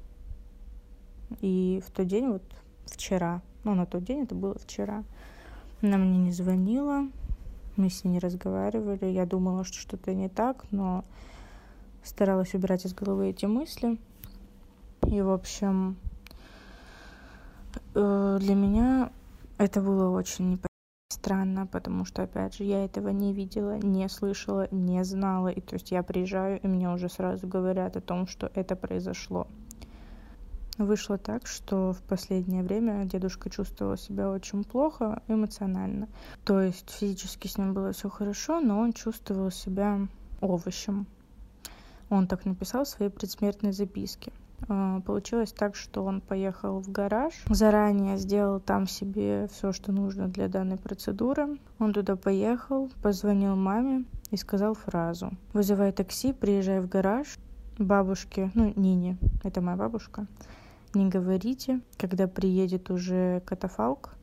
И 1.40 1.82
в 1.86 1.92
тот 1.92 2.08
день 2.08 2.30
вот 2.30 2.44
вчера. 2.86 3.42
Ну, 3.64 3.74
на 3.74 3.86
тот 3.86 4.04
день 4.04 4.24
это 4.24 4.36
было 4.36 4.56
вчера. 4.60 5.04
Она 5.82 5.98
мне 5.98 6.18
не 6.20 6.32
звонила, 6.32 7.08
мы 7.76 7.90
с 7.90 8.04
ней 8.04 8.12
не 8.12 8.20
разговаривали. 8.20 9.06
Я 9.06 9.26
думала, 9.26 9.64
что 9.64 9.78
что-то 9.78 10.14
не 10.14 10.30
так, 10.30 10.66
но 10.72 11.04
старалась 12.04 12.54
убирать 12.54 12.86
из 12.86 12.94
головы 12.94 13.30
эти 13.30 13.46
мысли. 13.46 13.98
И, 15.08 15.22
в 15.22 15.32
общем, 15.32 15.98
э, 17.96 18.38
для 18.40 18.56
меня 18.56 19.12
это 19.64 19.82
было 19.82 20.10
очень 20.10 20.60
странно, 21.10 21.68
потому 21.68 22.06
что, 22.06 22.24
опять 22.24 22.56
же, 22.56 22.64
я 22.64 22.84
этого 22.84 23.10
не 23.10 23.32
видела, 23.32 23.78
не 23.78 24.10
слышала, 24.10 24.68
не 24.72 25.04
знала. 25.04 25.50
И 25.50 25.62
то 25.62 25.76
есть 25.76 25.92
я 25.92 26.02
приезжаю, 26.04 26.60
и 26.60 26.68
мне 26.68 26.90
уже 26.90 27.10
сразу 27.10 27.48
говорят 27.48 27.96
о 27.96 28.02
том, 28.02 28.28
что 28.28 28.52
это 28.56 28.76
произошло. 28.76 29.48
Вышло 30.78 31.18
так, 31.18 31.46
что 31.46 31.94
в 31.94 32.02
последнее 32.02 32.64
время 32.64 33.06
дедушка 33.06 33.50
чувствовал 33.52 33.98
себя 33.98 34.32
очень 34.32 34.64
плохо 34.64 35.22
эмоционально. 35.28 36.08
То 36.44 36.60
есть 36.60 36.90
физически 36.90 37.48
с 37.48 37.58
ним 37.58 37.74
было 37.74 37.92
все 37.92 38.10
хорошо, 38.10 38.62
но 38.62 38.80
он 38.80 38.94
чувствовал 38.94 39.52
себя 39.52 40.00
овощем. 40.40 41.06
Он 42.10 42.26
так 42.26 42.46
написал 42.46 42.84
в 42.84 42.90
своей 42.90 43.12
предсмертной 43.12 43.74
записке. 43.74 44.32
А, 44.68 45.02
получилось 45.02 45.52
так, 45.52 45.76
что 45.76 46.04
он 46.04 46.22
поехал 46.22 46.80
в 46.80 46.92
гараж, 46.92 47.34
заранее 47.50 48.18
сделал 48.18 48.60
там 48.60 48.88
себе 48.88 49.48
все, 49.52 49.72
что 49.72 49.92
нужно 49.92 50.28
для 50.28 50.48
данной 50.48 50.78
процедуры. 50.78 51.58
Он 51.80 51.94
туда 51.94 52.16
поехал, 52.16 52.90
позвонил 53.02 53.56
маме 53.56 54.06
и 54.30 54.38
сказал 54.38 54.74
фразу. 54.74 55.32
Вызывай 55.54 55.92
такси, 55.92 56.34
приезжай 56.34 56.80
в 56.80 56.88
гараж, 56.88 57.38
бабушке, 57.78 58.52
ну, 58.54 58.74
Нине, 58.76 59.18
это 59.44 59.62
моя 59.62 59.78
бабушка, 59.78 60.28
не 60.94 61.10
говорите. 61.10 61.82
Когда 61.98 62.28
приедет 62.28 62.90
уже 62.92 63.42
катафалк, 63.46 64.16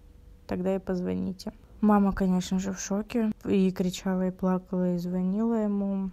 тогда 0.46 0.74
и 0.74 0.78
позвоните. 0.78 1.52
Мама, 1.80 2.12
конечно 2.12 2.58
же, 2.58 2.72
в 2.72 2.80
шоке. 2.80 3.30
И 3.44 3.70
кричала, 3.70 4.26
и 4.26 4.30
плакала, 4.30 4.94
и 4.94 4.98
звонила 4.98 5.54
ему. 5.54 6.10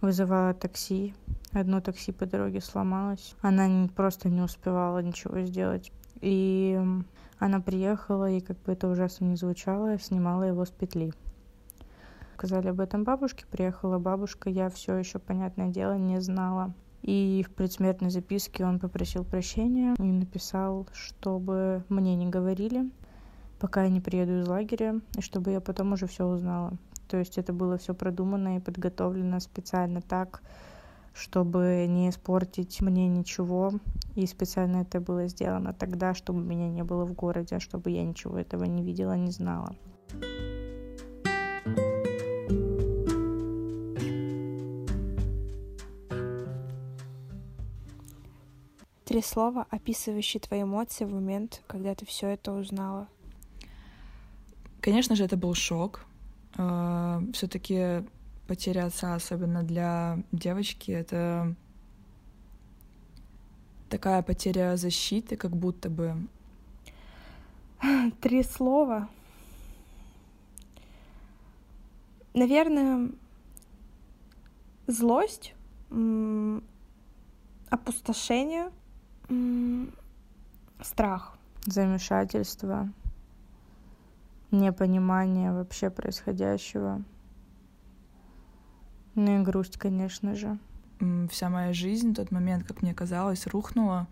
Вызывала 0.00 0.54
такси. 0.54 1.14
Одно 1.52 1.80
такси 1.80 2.12
по 2.12 2.26
дороге 2.26 2.60
сломалось. 2.60 3.34
Она 3.40 3.88
просто 3.94 4.28
не 4.28 4.40
успевала 4.40 4.98
ничего 4.98 5.40
сделать. 5.42 5.92
И 6.20 6.78
она 7.38 7.60
приехала, 7.60 8.30
и 8.30 8.40
как 8.40 8.58
бы 8.62 8.72
это 8.72 8.88
ужасно 8.88 9.26
не 9.26 9.36
звучало, 9.36 9.98
снимала 9.98 10.44
его 10.44 10.64
с 10.64 10.70
петли. 10.70 11.12
Сказали 12.34 12.68
об 12.68 12.80
этом 12.80 13.04
бабушке, 13.04 13.44
приехала 13.50 13.98
бабушка, 13.98 14.50
я 14.50 14.68
все 14.68 14.96
еще, 14.96 15.18
понятное 15.18 15.68
дело, 15.68 15.96
не 15.96 16.20
знала. 16.20 16.74
И 17.02 17.44
в 17.46 17.52
предсмертной 17.54 18.10
записке 18.10 18.64
он 18.64 18.78
попросил 18.78 19.24
прощения 19.24 19.94
и 19.98 20.02
написал, 20.02 20.88
чтобы 20.92 21.84
мне 21.88 22.16
не 22.16 22.26
говорили, 22.26 22.90
пока 23.60 23.84
я 23.84 23.90
не 23.90 24.00
приеду 24.00 24.40
из 24.40 24.48
лагеря, 24.48 25.00
и 25.16 25.20
чтобы 25.20 25.50
я 25.50 25.60
потом 25.60 25.92
уже 25.92 26.06
все 26.06 26.24
узнала. 26.26 26.72
То 27.14 27.20
есть 27.20 27.38
это 27.38 27.52
было 27.52 27.78
все 27.78 27.94
продумано 27.94 28.56
и 28.56 28.60
подготовлено 28.60 29.38
специально 29.38 30.02
так, 30.02 30.42
чтобы 31.12 31.86
не 31.88 32.10
испортить 32.10 32.80
мне 32.80 33.06
ничего. 33.06 33.70
И 34.16 34.26
специально 34.26 34.78
это 34.78 34.98
было 35.00 35.28
сделано 35.28 35.72
тогда, 35.72 36.12
чтобы 36.12 36.40
меня 36.40 36.68
не 36.68 36.82
было 36.82 37.04
в 37.04 37.12
городе, 37.12 37.60
чтобы 37.60 37.92
я 37.92 38.02
ничего 38.02 38.36
этого 38.36 38.64
не 38.64 38.82
видела, 38.82 39.16
не 39.16 39.30
знала. 39.30 39.76
Три 49.04 49.22
слова, 49.22 49.66
описывающие 49.70 50.40
твои 50.40 50.64
эмоции 50.64 51.04
в 51.04 51.14
момент, 51.14 51.62
когда 51.68 51.94
ты 51.94 52.04
все 52.06 52.30
это 52.30 52.50
узнала. 52.50 53.06
Конечно 54.80 55.14
же, 55.14 55.22
это 55.22 55.36
был 55.36 55.54
шок. 55.54 56.06
А, 56.56 57.22
Все-таки 57.32 58.04
потеря 58.46 58.86
отца, 58.86 59.14
особенно 59.14 59.62
для 59.62 60.18
девочки, 60.32 60.90
это 60.90 61.54
такая 63.88 64.22
потеря 64.22 64.76
защиты, 64.76 65.36
как 65.36 65.56
будто 65.56 65.90
бы. 65.90 66.26
Три 68.20 68.42
слова. 68.42 69.08
Наверное, 72.34 73.10
злость, 74.88 75.54
опустошение— 77.70 78.70
страх. 80.82 81.38
Замешательство. 81.66 82.88
Непонимание 84.54 85.52
вообще 85.52 85.90
происходящего. 85.90 87.02
Ну 89.14 89.40
и 89.40 89.44
грусть, 89.44 89.76
конечно 89.76 90.34
же. 90.34 90.58
Вся 91.30 91.48
моя 91.48 91.72
жизнь 91.72 92.12
в 92.12 92.14
тот 92.14 92.30
момент, 92.30 92.64
как 92.64 92.82
мне 92.82 92.94
казалось, 92.94 93.46
рухнула. 93.46 94.08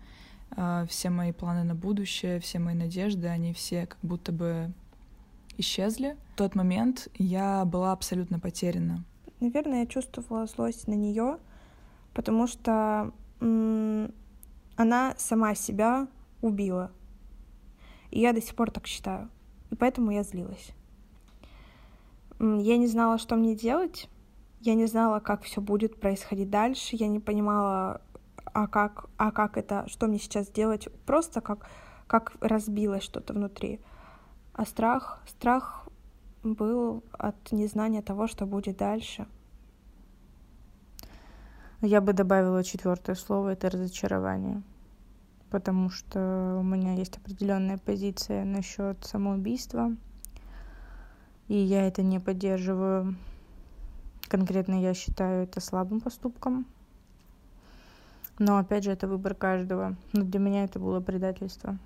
А, 0.55 0.85
все 0.85 1.09
мои 1.09 1.31
планы 1.31 1.63
на 1.63 1.75
будущее, 1.75 2.39
все 2.39 2.59
мои 2.59 2.75
надежды, 2.75 3.27
они 3.27 3.53
все 3.53 3.87
как 3.87 3.97
будто 4.01 4.31
бы 4.31 4.71
исчезли. 5.57 6.17
В 6.33 6.37
тот 6.37 6.55
момент 6.55 7.07
я 7.15 7.65
была 7.65 7.91
абсолютно 7.91 8.39
потеряна. 8.39 9.03
Наверное, 9.39 9.81
я 9.81 9.87
чувствовала 9.87 10.45
злость 10.45 10.87
на 10.87 10.93
нее, 10.93 11.37
потому 12.13 12.47
что 12.47 13.11
она 13.39 15.13
сама 15.17 15.55
себя 15.55 16.07
убила. 16.41 16.91
И 18.11 18.21
я 18.21 18.31
до 18.31 18.41
сих 18.41 18.55
пор 18.55 18.71
так 18.71 18.87
считаю. 18.87 19.29
И 19.73 19.75
поэтому 19.75 20.11
я 20.11 20.21
злилась. 20.21 20.69
Я 22.39 22.77
не 22.77 22.85
знала, 22.85 23.17
что 23.17 23.35
мне 23.35 23.55
делать. 23.55 24.07
Я 24.59 24.75
не 24.75 24.85
знала, 24.85 25.19
как 25.19 25.41
все 25.41 25.61
будет 25.61 25.99
происходить 25.99 26.51
дальше. 26.51 26.95
Я 26.95 27.07
не 27.07 27.19
понимала, 27.19 27.99
а 28.53 28.67
как, 28.67 29.09
а 29.17 29.31
как 29.31 29.57
это, 29.57 29.85
что 29.87 30.05
мне 30.05 30.19
сейчас 30.19 30.47
делать. 30.49 30.89
Просто 31.07 31.41
как, 31.41 31.67
как 32.05 32.33
разбилось 32.39 33.01
что-то 33.01 33.33
внутри. 33.33 33.79
А 34.53 34.67
страх, 34.67 35.23
страх 35.25 35.87
был 36.43 37.03
от 37.11 37.51
незнания 37.51 38.03
того, 38.03 38.27
что 38.27 38.45
будет 38.45 38.77
дальше. 38.77 39.25
Я 41.81 41.99
бы 41.99 42.13
добавила 42.13 42.63
четвертое 42.63 43.15
слово 43.15 43.53
это 43.53 43.71
разочарование. 43.71 44.61
Потому 45.53 45.91
что 45.91 46.57
у 46.59 46.63
меня 46.63 46.95
есть 46.95 47.17
определенная 47.17 47.77
позиция 47.77 48.43
насчет 48.43 49.05
самоубийства. 49.05 49.95
И 51.47 51.55
я 51.55 51.85
это 51.85 52.01
не 52.01 52.19
поддерживаю. 52.19 53.15
Конкретно 54.27 54.81
я 54.81 54.95
считаю 54.95 55.43
это 55.43 55.61
слабым 55.61 56.01
поступком. 56.01 56.65
Но 58.39 58.57
опять 58.57 58.83
же, 58.83 58.89
это 58.89 59.07
выбор 59.07 59.35
каждого. 59.35 59.95
Но 60.11 60.23
для 60.23 60.39
меня 60.39 60.63
это 60.63 60.79
было 60.79 60.99
предательство. 61.01 61.77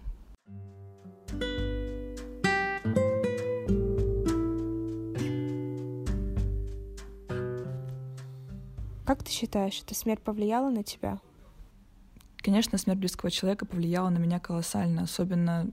Как 9.06 9.26
ты 9.26 9.30
считаешь, 9.30 9.84
эта 9.84 9.94
смерть 9.94 10.22
повлияла 10.22 10.70
на 10.70 10.84
тебя? 10.84 11.20
Конечно, 12.48 12.78
смерть 12.78 13.00
близкого 13.00 13.30
человека 13.30 13.66
повлияла 13.66 14.08
на 14.08 14.20
меня 14.20 14.40
колоссально, 14.40 15.02
особенно 15.02 15.70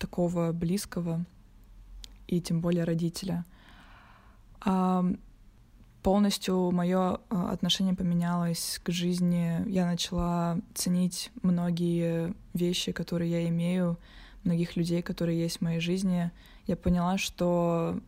такого 0.00 0.50
близкого 0.50 1.24
и 2.26 2.40
тем 2.40 2.60
более 2.60 2.82
родителя. 2.82 3.44
А 4.60 5.04
полностью 6.02 6.72
мое 6.72 7.20
отношение 7.28 7.94
поменялось 7.94 8.80
к 8.82 8.90
жизни. 8.90 9.62
Я 9.70 9.86
начала 9.86 10.58
ценить 10.74 11.30
многие 11.42 12.34
вещи, 12.52 12.90
которые 12.90 13.30
я 13.30 13.48
имею, 13.50 13.96
многих 14.42 14.74
людей, 14.74 15.02
которые 15.02 15.40
есть 15.40 15.58
в 15.58 15.60
моей 15.60 15.78
жизни. 15.78 16.32
Я 16.66 16.74
поняла, 16.74 17.16
что 17.16 18.00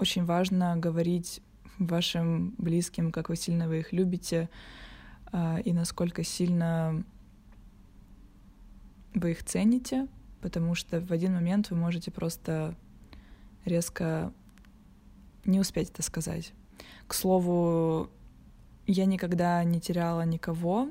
очень 0.00 0.24
важно 0.24 0.76
говорить 0.76 1.40
вашим 1.78 2.56
близким, 2.58 3.12
как 3.12 3.28
вы 3.28 3.36
сильно 3.36 3.68
вы 3.68 3.78
их 3.78 3.92
любите, 3.92 4.50
а, 5.30 5.58
и 5.58 5.72
насколько 5.72 6.24
сильно 6.24 7.04
вы 9.14 9.32
их 9.32 9.44
цените, 9.44 10.08
потому 10.40 10.74
что 10.74 11.00
в 11.00 11.12
один 11.12 11.34
момент 11.34 11.70
вы 11.70 11.76
можете 11.76 12.10
просто 12.10 12.74
резко 13.64 14.32
не 15.44 15.60
успеть 15.60 15.90
это 15.90 16.02
сказать. 16.02 16.52
К 17.06 17.14
слову, 17.14 18.10
я 18.86 19.06
никогда 19.06 19.62
не 19.64 19.80
теряла 19.80 20.22
никого. 20.22 20.88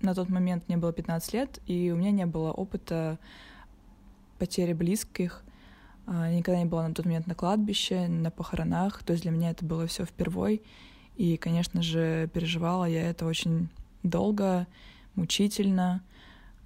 На 0.00 0.14
тот 0.14 0.28
момент 0.28 0.68
мне 0.68 0.76
было 0.76 0.92
15 0.92 1.32
лет, 1.32 1.60
и 1.66 1.90
у 1.90 1.96
меня 1.96 2.10
не 2.10 2.26
было 2.26 2.52
опыта 2.52 3.18
потери 4.38 4.72
близких. 4.72 5.42
А, 6.06 6.30
никогда 6.30 6.60
не 6.60 6.66
была 6.66 6.86
на 6.86 6.94
тот 6.94 7.04
момент 7.04 7.26
на 7.26 7.34
кладбище, 7.34 8.06
на 8.08 8.30
похоронах. 8.30 9.02
То 9.02 9.12
есть 9.12 9.22
для 9.22 9.32
меня 9.32 9.50
это 9.50 9.64
было 9.64 9.86
все 9.86 10.04
впервой. 10.04 10.62
И, 11.16 11.36
конечно 11.36 11.82
же, 11.82 12.28
переживала 12.32 12.84
я 12.84 13.08
это 13.08 13.26
очень 13.26 13.68
долго, 14.02 14.66
мучительно. 15.14 16.02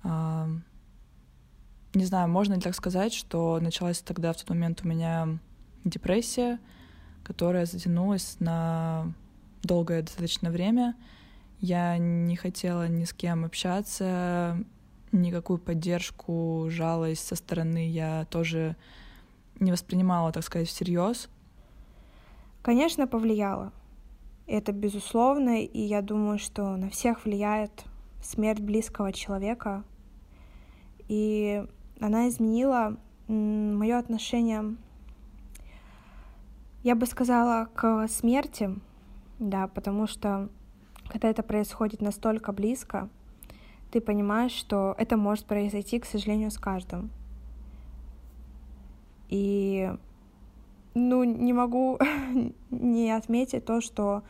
Не 0.03 2.05
знаю, 2.05 2.29
можно 2.29 2.55
ли 2.55 2.61
так 2.61 2.75
сказать, 2.75 3.13
что 3.13 3.59
началась 3.61 4.01
тогда 4.01 4.33
в 4.33 4.37
тот 4.37 4.51
момент 4.51 4.81
у 4.85 4.89
меня 4.89 5.39
депрессия, 5.85 6.59
которая 7.25 7.67
затянулась 7.67 8.37
на 8.39 9.13
долгое 9.63 10.03
достаточно 10.03 10.51
время. 10.51 10.95
Я 11.61 11.99
не 11.99 12.37
хотела 12.37 12.89
ни 12.89 13.05
с 13.05 13.13
кем 13.13 13.45
общаться, 13.45 14.59
никакую 15.13 15.59
поддержку, 15.59 16.69
жалость 16.71 17.27
со 17.27 17.35
стороны 17.35 17.91
я 17.91 18.27
тоже 18.31 18.77
не 19.59 19.73
воспринимала, 19.73 20.33
так 20.33 20.45
сказать, 20.45 20.69
всерьез. 20.69 21.29
Конечно, 22.63 23.07
повлияло. 23.07 23.73
Это 24.47 24.73
безусловно, 24.73 25.63
и 25.63 25.81
я 25.81 26.03
думаю, 26.03 26.39
что 26.39 26.77
на 26.77 26.91
всех 26.91 27.25
влияет 27.25 27.85
смерть 28.23 28.61
близкого 28.61 29.13
человека. 29.13 29.85
И 31.11 31.67
она 31.99 32.29
изменила 32.29 32.97
мое 33.27 33.99
отношение, 33.99 34.77
я 36.85 36.95
бы 36.95 37.05
сказала, 37.05 37.69
к 37.75 38.07
смерти, 38.07 38.79
да, 39.41 39.67
потому 39.67 40.07
что 40.07 40.49
когда 41.09 41.29
это 41.29 41.43
происходит 41.43 42.01
настолько 42.01 42.53
близко, 42.53 43.09
ты 43.91 44.01
понимаешь, 44.01 44.53
что 44.53 44.95
это 44.99 45.17
может 45.17 45.47
произойти, 45.47 45.99
к 45.99 46.05
сожалению, 46.05 46.53
с 46.53 46.59
каждым. 46.59 47.11
И 49.31 49.93
ну, 50.95 51.25
не 51.25 51.53
могу 51.53 51.99
не 52.71 53.11
отметить 53.11 53.65
то, 53.65 53.81
что 53.81 54.23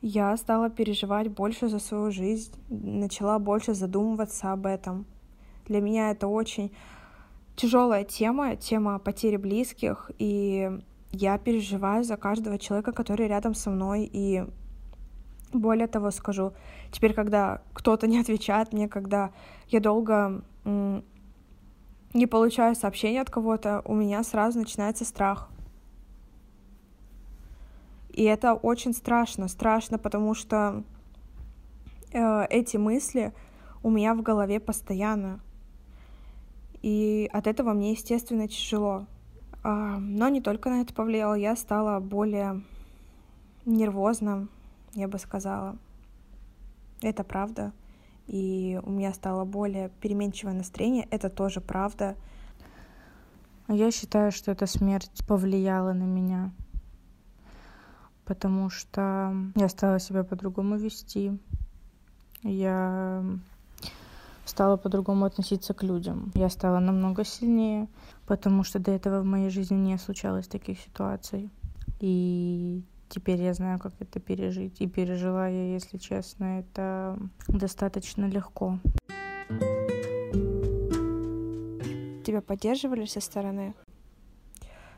я 0.00 0.34
стала 0.38 0.70
переживать 0.70 1.28
больше 1.28 1.68
за 1.68 1.78
свою 1.78 2.10
жизнь, 2.12 2.54
начала 2.70 3.38
больше 3.38 3.74
задумываться 3.74 4.52
об 4.52 4.64
этом. 4.64 5.04
Для 5.68 5.80
меня 5.80 6.10
это 6.10 6.26
очень 6.26 6.72
тяжелая 7.56 8.04
тема, 8.04 8.56
тема 8.56 8.98
потери 8.98 9.36
близких, 9.36 10.10
и 10.18 10.80
я 11.12 11.38
переживаю 11.38 12.04
за 12.04 12.16
каждого 12.16 12.58
человека, 12.58 12.92
который 12.92 13.28
рядом 13.28 13.54
со 13.54 13.70
мной, 13.70 14.08
и 14.10 14.44
более 15.52 15.86
того 15.86 16.10
скажу, 16.10 16.52
теперь, 16.90 17.14
когда 17.14 17.62
кто-то 17.72 18.06
не 18.06 18.18
отвечает 18.18 18.72
мне, 18.72 18.88
когда 18.88 19.30
я 19.68 19.80
долго 19.80 20.42
не 20.64 22.26
получаю 22.26 22.74
сообщения 22.74 23.20
от 23.20 23.30
кого-то, 23.30 23.82
у 23.84 23.94
меня 23.94 24.22
сразу 24.22 24.58
начинается 24.58 25.04
страх. 25.04 25.50
И 28.08 28.24
это 28.24 28.54
очень 28.54 28.92
страшно, 28.94 29.48
страшно, 29.48 29.98
потому 29.98 30.34
что 30.34 30.82
э, 32.12 32.46
эти 32.50 32.76
мысли 32.76 33.32
у 33.82 33.90
меня 33.90 34.14
в 34.14 34.22
голове 34.22 34.58
постоянно. 34.58 35.40
И 36.82 37.28
от 37.32 37.46
этого 37.46 37.72
мне, 37.72 37.92
естественно, 37.92 38.48
тяжело. 38.48 39.06
А, 39.62 39.98
но 39.98 40.28
не 40.28 40.40
только 40.40 40.70
на 40.70 40.82
это 40.82 40.94
повлияло, 40.94 41.34
я 41.34 41.56
стала 41.56 42.00
более 42.00 42.62
нервозна, 43.64 44.48
я 44.94 45.08
бы 45.08 45.18
сказала. 45.18 45.76
Это 47.02 47.24
правда 47.24 47.72
и 48.28 48.78
у 48.84 48.90
меня 48.90 49.12
стало 49.14 49.44
более 49.44 49.88
переменчивое 50.00 50.52
настроение. 50.52 51.08
Это 51.10 51.30
тоже 51.30 51.60
правда. 51.60 52.14
Я 53.68 53.90
считаю, 53.90 54.30
что 54.32 54.52
эта 54.52 54.66
смерть 54.66 55.26
повлияла 55.26 55.92
на 55.92 56.04
меня, 56.04 56.52
потому 58.24 58.70
что 58.70 59.34
я 59.56 59.68
стала 59.68 59.98
себя 59.98 60.24
по-другому 60.24 60.76
вести. 60.76 61.38
Я 62.42 63.24
стала 64.48 64.76
по-другому 64.76 65.24
относиться 65.24 65.74
к 65.74 65.82
людям. 65.82 66.32
Я 66.34 66.48
стала 66.48 66.78
намного 66.80 67.24
сильнее, 67.24 67.88
потому 68.26 68.64
что 68.64 68.78
до 68.78 68.90
этого 68.90 69.20
в 69.20 69.24
моей 69.24 69.50
жизни 69.50 69.76
не 69.76 69.98
случалось 69.98 70.48
таких 70.48 70.80
ситуаций. 70.80 71.50
И 72.00 72.82
Теперь 73.08 73.40
я 73.40 73.54
знаю, 73.54 73.78
как 73.78 73.94
это 74.00 74.20
пережить. 74.20 74.82
И 74.82 74.86
пережила 74.86 75.48
я, 75.48 75.72
если 75.72 75.96
честно, 75.96 76.60
это 76.60 77.18
достаточно 77.48 78.26
легко. 78.26 78.78
Тебя 82.26 82.42
поддерживали 82.42 83.06
со 83.06 83.20
стороны? 83.20 83.74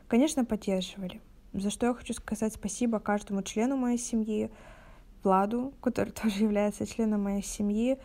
Конечно, 0.08 0.44
поддерживали. 0.44 1.20
За 1.52 1.70
что 1.70 1.86
я 1.86 1.94
хочу 1.94 2.14
сказать 2.14 2.52
спасибо 2.52 2.98
каждому 2.98 3.42
члену 3.42 3.76
моей 3.76 3.98
семьи, 3.98 4.50
Владу, 5.22 5.72
который 5.80 6.10
тоже 6.22 6.42
является 6.42 6.86
членом 6.86 7.22
моей 7.22 7.44
семьи. 7.44 7.96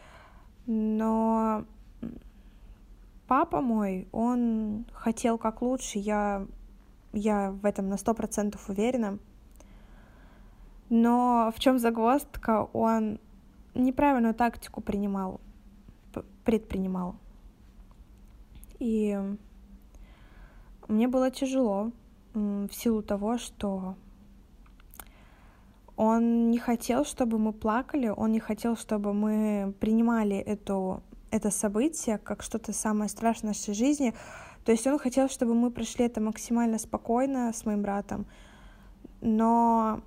Но 0.67 1.65
папа 3.27 3.61
мой, 3.61 4.07
он 4.11 4.85
хотел 4.93 5.37
как 5.37 5.61
лучше. 5.61 5.99
Я 5.99 6.47
я 7.13 7.51
в 7.51 7.65
этом 7.65 7.89
на 7.89 7.97
сто 7.97 8.13
процентов 8.13 8.69
уверена. 8.69 9.19
Но 10.89 11.51
в 11.55 11.59
чем 11.59 11.79
загвоздка? 11.79 12.63
Он 12.73 13.19
неправильную 13.73 14.35
тактику 14.35 14.81
принимал, 14.81 15.39
предпринимал. 16.43 17.15
И 18.79 19.17
мне 20.87 21.07
было 21.07 21.31
тяжело 21.31 21.91
в 22.33 22.69
силу 22.71 23.01
того, 23.01 23.37
что 23.37 23.95
он 25.97 26.51
не 26.51 26.57
хотел, 26.57 27.05
чтобы 27.05 27.37
мы 27.39 27.53
плакали, 27.53 28.09
он 28.09 28.31
не 28.31 28.39
хотел, 28.39 28.75
чтобы 28.75 29.13
мы 29.13 29.73
принимали 29.79 30.37
эту, 30.37 31.01
это 31.31 31.51
событие 31.51 32.17
как 32.17 32.43
что-то 32.43 32.73
самое 32.73 33.09
страшное 33.09 33.53
в 33.53 33.57
нашей 33.57 33.73
жизни. 33.73 34.13
То 34.65 34.71
есть 34.71 34.85
он 34.87 34.99
хотел, 34.99 35.29
чтобы 35.29 35.53
мы 35.53 35.71
прошли 35.71 36.05
это 36.05 36.19
максимально 36.19 36.79
спокойно 36.79 37.53
с 37.53 37.65
моим 37.65 37.81
братом. 37.81 38.25
Но 39.21 40.01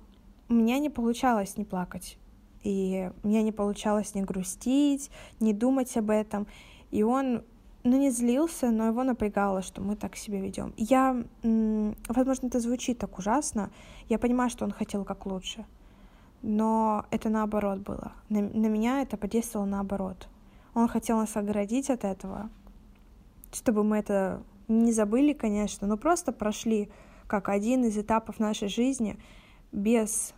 у 0.47 0.53
меня 0.53 0.79
не 0.79 0.89
получалось 0.89 1.57
не 1.57 1.65
плакать. 1.65 2.17
И 2.61 3.09
мне 3.23 3.41
не 3.41 3.51
получалось 3.51 4.13
не 4.15 4.21
грустить, 4.21 5.09
не 5.39 5.53
думать 5.53 5.95
об 5.97 6.11
этом. 6.11 6.45
И 6.91 7.03
он, 7.03 7.43
ну, 7.83 7.97
не 7.97 8.11
злился, 8.11 8.69
но 8.69 8.87
его 8.87 9.03
напрягало, 9.03 9.61
что 9.61 9.81
мы 9.81 9.95
так 9.95 10.15
себя 10.17 10.39
ведем. 10.39 10.73
Я, 10.77 11.23
возможно, 11.41 12.47
это 12.47 12.59
звучит 12.59 12.99
так 12.99 13.17
ужасно. 13.17 13.71
Я 14.07 14.19
понимаю, 14.19 14.49
что 14.51 14.65
он 14.65 14.71
хотел 14.71 15.03
как 15.03 15.25
лучше 15.25 15.65
но 16.41 17.05
это 17.11 17.29
наоборот 17.29 17.79
было. 17.79 18.13
На, 18.29 18.41
на 18.41 18.67
меня 18.67 19.01
это 19.01 19.17
подействовало 19.17 19.67
наоборот. 19.67 20.27
Он 20.73 20.87
хотел 20.87 21.17
нас 21.17 21.35
оградить 21.35 21.89
от 21.89 22.03
этого, 22.03 22.49
чтобы 23.51 23.83
мы 23.83 23.97
это 23.97 24.41
не 24.67 24.91
забыли, 24.91 25.33
конечно, 25.33 25.87
но 25.87 25.97
просто 25.97 26.31
прошли 26.31 26.89
как 27.27 27.49
один 27.49 27.83
из 27.85 27.97
этапов 27.97 28.39
нашей 28.39 28.69
жизни 28.69 29.17
без 29.71 30.33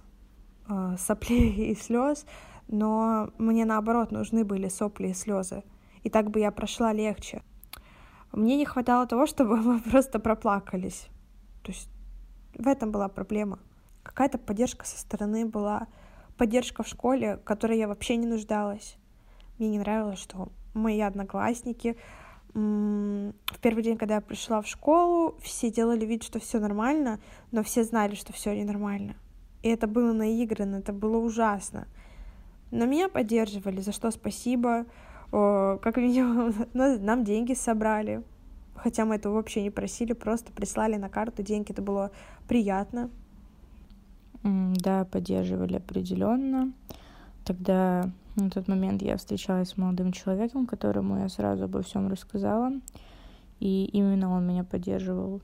э, 0.68 0.96
соплей 0.98 1.52
и 1.72 1.76
слез, 1.76 2.26
но 2.68 3.30
мне 3.38 3.66
наоборот 3.66 4.12
нужны 4.12 4.44
были 4.44 4.70
сопли 4.70 5.10
и 5.10 5.14
слезы. 5.14 5.64
И 6.04 6.10
так 6.10 6.32
бы 6.32 6.40
я 6.40 6.52
прошла 6.52 6.94
легче. 6.94 7.44
Мне 8.32 8.58
не 8.58 8.66
хватало 8.66 9.06
того, 9.06 9.26
чтобы 9.28 9.58
мы 9.58 9.80
просто 9.80 10.20
проплакались. 10.20 11.08
То 11.64 11.72
есть 11.72 11.90
в 12.56 12.68
этом 12.68 12.92
была 12.92 13.08
проблема 13.08 13.60
какая-то 14.04 14.38
поддержка 14.38 14.86
со 14.86 15.00
стороны 15.00 15.46
была, 15.46 15.88
поддержка 16.38 16.84
в 16.84 16.88
школе, 16.88 17.38
которой 17.44 17.78
я 17.78 17.88
вообще 17.88 18.16
не 18.16 18.26
нуждалась. 18.26 18.98
Мне 19.58 19.70
не 19.70 19.80
нравилось, 19.80 20.20
что 20.20 20.50
мои 20.74 21.00
одноклассники 21.02 21.98
в 22.54 23.60
первый 23.62 23.84
день, 23.84 23.98
когда 23.98 24.16
я 24.16 24.22
пришла 24.22 24.62
в 24.62 24.68
школу, 24.68 25.38
все 25.42 25.72
делали 25.72 26.06
вид, 26.06 26.24
что 26.24 26.40
все 26.40 26.60
нормально, 26.60 27.20
но 27.52 27.64
все 27.64 27.84
знали, 27.84 28.16
что 28.16 28.34
все 28.34 28.54
ненормально. 28.54 29.16
И 29.64 29.70
это 29.70 29.88
было 29.88 30.12
наиграно, 30.12 30.78
это 30.78 30.92
было 30.92 31.18
ужасно. 31.18 31.88
Но 32.72 32.86
меня 32.86 33.08
поддерживали, 33.10 33.80
за 33.80 33.92
что 33.92 34.12
спасибо. 34.12 34.86
О, 35.32 35.78
как 35.78 35.98
минимум, 35.98 36.54
нам 36.74 37.24
деньги 37.24 37.54
собрали. 37.54 38.24
Хотя 38.76 39.06
мы 39.06 39.16
этого 39.16 39.36
вообще 39.36 39.62
не 39.62 39.70
просили, 39.70 40.14
просто 40.14 40.52
прислали 40.52 40.96
на 40.96 41.10
карту 41.10 41.44
деньги. 41.44 41.72
Это 41.72 41.82
было 41.82 42.12
приятно. 42.48 43.10
Да, 44.44 45.06
поддерживали 45.06 45.76
определенно. 45.76 46.72
Тогда 47.46 48.10
на 48.36 48.50
тот 48.50 48.68
момент 48.68 49.02
я 49.02 49.18
встречалась 49.18 49.70
с 49.70 49.78
молодым 49.78 50.12
человеком, 50.12 50.66
которому 50.66 51.20
я 51.20 51.30
сразу 51.30 51.66
обо 51.66 51.82
всем 51.82 52.08
рассказала. 52.08 52.72
И 53.60 53.86
именно 53.86 54.32
он 54.32 54.48
меня 54.48 54.64
поддерживал. 54.64 55.42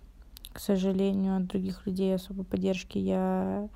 К 0.53 0.60
сожалению, 0.60 1.38
от 1.38 1.47
других 1.47 1.86
людей 1.86 2.15
особо 2.15 2.43
поддержки 2.43 2.97
я 2.97 3.69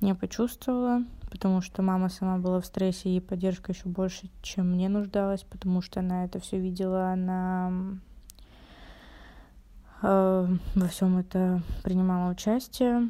не 0.00 0.14
почувствовала, 0.14 1.02
потому 1.30 1.60
что 1.60 1.82
мама 1.82 2.08
сама 2.08 2.38
была 2.38 2.60
в 2.60 2.66
стрессе, 2.66 3.08
и 3.08 3.20
поддержка 3.20 3.72
еще 3.72 3.88
больше, 3.88 4.30
чем 4.42 4.70
мне 4.70 4.88
нуждалась, 4.88 5.42
потому 5.42 5.80
что 5.80 6.00
она 6.00 6.24
это 6.24 6.38
все 6.38 6.60
видела, 6.60 7.12
она 7.12 7.72
э, 10.02 10.56
во 10.74 10.86
всем 10.86 11.18
это 11.18 11.62
принимала 11.82 12.30
участие 12.30 13.08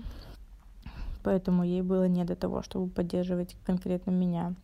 поэтому 1.27 1.65
ей 1.65 1.83
было 1.83 2.07
не 2.07 2.25
до 2.25 2.37
того, 2.37 2.63
чтобы 2.63 2.89
поддерживать 2.89 3.57
конкретно 3.65 4.13
меня. 4.13 4.55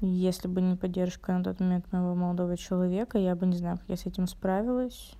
Если 0.00 0.46
бы 0.46 0.60
не 0.60 0.76
поддержка 0.76 1.32
на 1.32 1.42
тот 1.42 1.58
момент 1.58 1.90
моего 1.90 2.14
молодого 2.14 2.56
человека, 2.56 3.18
я 3.18 3.34
бы 3.34 3.46
не 3.46 3.56
знаю, 3.56 3.78
как 3.78 3.88
я 3.88 3.96
с 3.96 4.06
этим 4.06 4.28
справилась. 4.28 5.14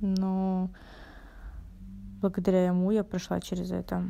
Но 0.00 0.70
благодаря 2.20 2.66
ему 2.66 2.90
я 2.90 3.04
прошла 3.04 3.40
через 3.40 3.70
это. 3.70 4.02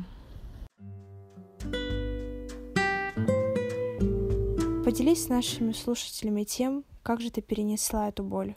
Поделись 4.83 5.25
с 5.25 5.29
нашими 5.29 5.73
слушателями 5.73 6.43
тем, 6.43 6.85
как 7.03 7.21
же 7.21 7.29
ты 7.29 7.43
перенесла 7.43 8.07
эту 8.07 8.23
боль. 8.23 8.55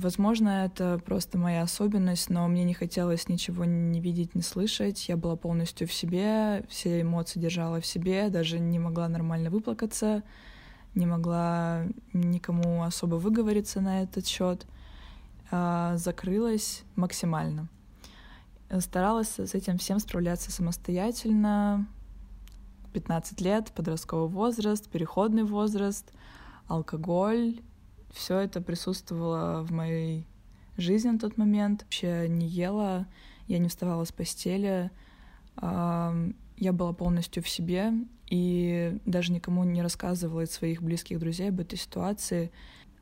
Возможно, 0.00 0.64
это 0.64 0.98
просто 1.04 1.36
моя 1.36 1.60
особенность, 1.60 2.30
но 2.30 2.48
мне 2.48 2.64
не 2.64 2.72
хотелось 2.72 3.28
ничего 3.28 3.66
не 3.66 4.00
видеть, 4.00 4.34
не 4.34 4.40
слышать. 4.40 5.10
Я 5.10 5.18
была 5.18 5.36
полностью 5.36 5.86
в 5.86 5.92
себе, 5.92 6.64
все 6.70 7.02
эмоции 7.02 7.38
держала 7.38 7.82
в 7.82 7.86
себе, 7.86 8.30
даже 8.30 8.58
не 8.58 8.78
могла 8.78 9.08
нормально 9.08 9.50
выплакаться, 9.50 10.22
не 10.94 11.04
могла 11.04 11.84
никому 12.14 12.82
особо 12.82 13.16
выговориться 13.16 13.82
на 13.82 14.02
этот 14.02 14.26
счет. 14.26 14.66
А, 15.50 15.98
закрылась 15.98 16.82
максимально. 16.96 17.68
Старалась 18.78 19.38
с 19.38 19.54
этим 19.54 19.76
всем 19.76 19.98
справляться 19.98 20.50
самостоятельно. 20.50 21.86
15 22.94 23.38
лет, 23.42 23.70
подростковый 23.72 24.30
возраст, 24.30 24.88
переходный 24.88 25.44
возраст, 25.44 26.10
алкоголь, 26.68 27.60
все 28.12 28.38
это 28.38 28.60
присутствовало 28.60 29.62
в 29.62 29.72
моей 29.72 30.26
жизни 30.76 31.10
на 31.10 31.18
тот 31.18 31.36
момент. 31.36 31.82
Вообще 31.82 32.28
не 32.28 32.46
ела, 32.46 33.06
я 33.46 33.58
не 33.58 33.68
вставала 33.68 34.04
с 34.04 34.12
постели, 34.12 34.90
я 35.60 36.72
была 36.72 36.92
полностью 36.92 37.42
в 37.42 37.48
себе 37.48 37.92
и 38.28 38.98
даже 39.04 39.32
никому 39.32 39.64
не 39.64 39.82
рассказывала 39.82 40.42
из 40.42 40.50
своих 40.50 40.82
близких 40.82 41.18
друзей 41.18 41.48
об 41.48 41.60
этой 41.60 41.78
ситуации. 41.78 42.52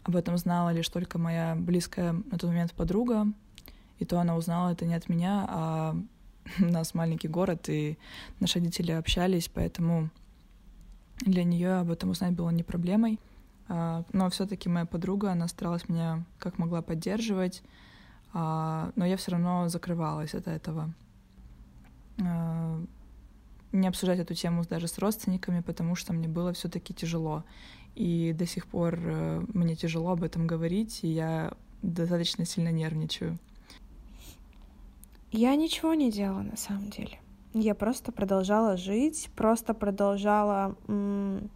Об 0.02 0.16
этом 0.16 0.38
знала 0.38 0.70
лишь 0.70 0.88
только 0.88 1.18
моя 1.18 1.54
близкая 1.54 2.12
на 2.12 2.38
тот 2.38 2.44
момент 2.44 2.72
подруга, 2.72 3.26
и 3.98 4.04
то 4.04 4.20
она 4.20 4.36
узнала 4.36 4.70
это 4.70 4.86
не 4.86 4.94
от 4.94 5.08
меня, 5.08 5.44
а 5.48 5.96
у 6.60 6.64
нас 6.64 6.94
маленький 6.94 7.28
город, 7.28 7.68
и 7.68 7.98
наши 8.40 8.58
родители 8.58 8.92
общались, 8.92 9.48
поэтому 9.52 10.10
для 11.20 11.44
нее 11.44 11.74
об 11.74 11.90
этом 11.90 12.10
узнать 12.10 12.32
было 12.32 12.50
не 12.50 12.62
проблемой. 12.62 13.18
А, 13.68 14.04
но 14.12 14.30
все-таки 14.30 14.68
моя 14.68 14.86
подруга, 14.86 15.32
она 15.32 15.48
старалась 15.48 15.88
меня 15.88 16.24
как 16.38 16.58
могла 16.58 16.82
поддерживать, 16.82 17.62
а, 18.32 18.90
но 18.96 19.04
я 19.04 19.16
все 19.16 19.32
равно 19.32 19.68
закрывалась 19.68 20.34
от 20.34 20.48
этого. 20.48 20.92
А, 22.22 22.82
не 23.72 23.86
обсуждать 23.86 24.18
эту 24.18 24.34
тему 24.34 24.64
даже 24.68 24.88
с 24.88 24.98
родственниками, 24.98 25.60
потому 25.60 25.94
что 25.94 26.12
мне 26.12 26.28
было 26.28 26.52
все-таки 26.52 26.94
тяжело. 26.94 27.44
И 27.94 28.32
до 28.32 28.46
сих 28.46 28.66
пор 28.66 28.98
э, 28.98 29.42
мне 29.52 29.74
тяжело 29.74 30.12
об 30.12 30.22
этом 30.22 30.46
говорить, 30.46 31.00
и 31.02 31.08
я 31.08 31.52
достаточно 31.82 32.44
сильно 32.44 32.70
нервничаю. 32.70 33.38
Я 35.32 35.54
ничего 35.56 35.94
не 35.94 36.10
делала 36.10 36.42
на 36.42 36.56
самом 36.56 36.90
деле. 36.90 37.18
Я 37.54 37.74
просто 37.74 38.12
продолжала 38.12 38.76
жить, 38.76 39.28
просто 39.34 39.74
продолжала 39.74 40.76
м- 40.86 41.50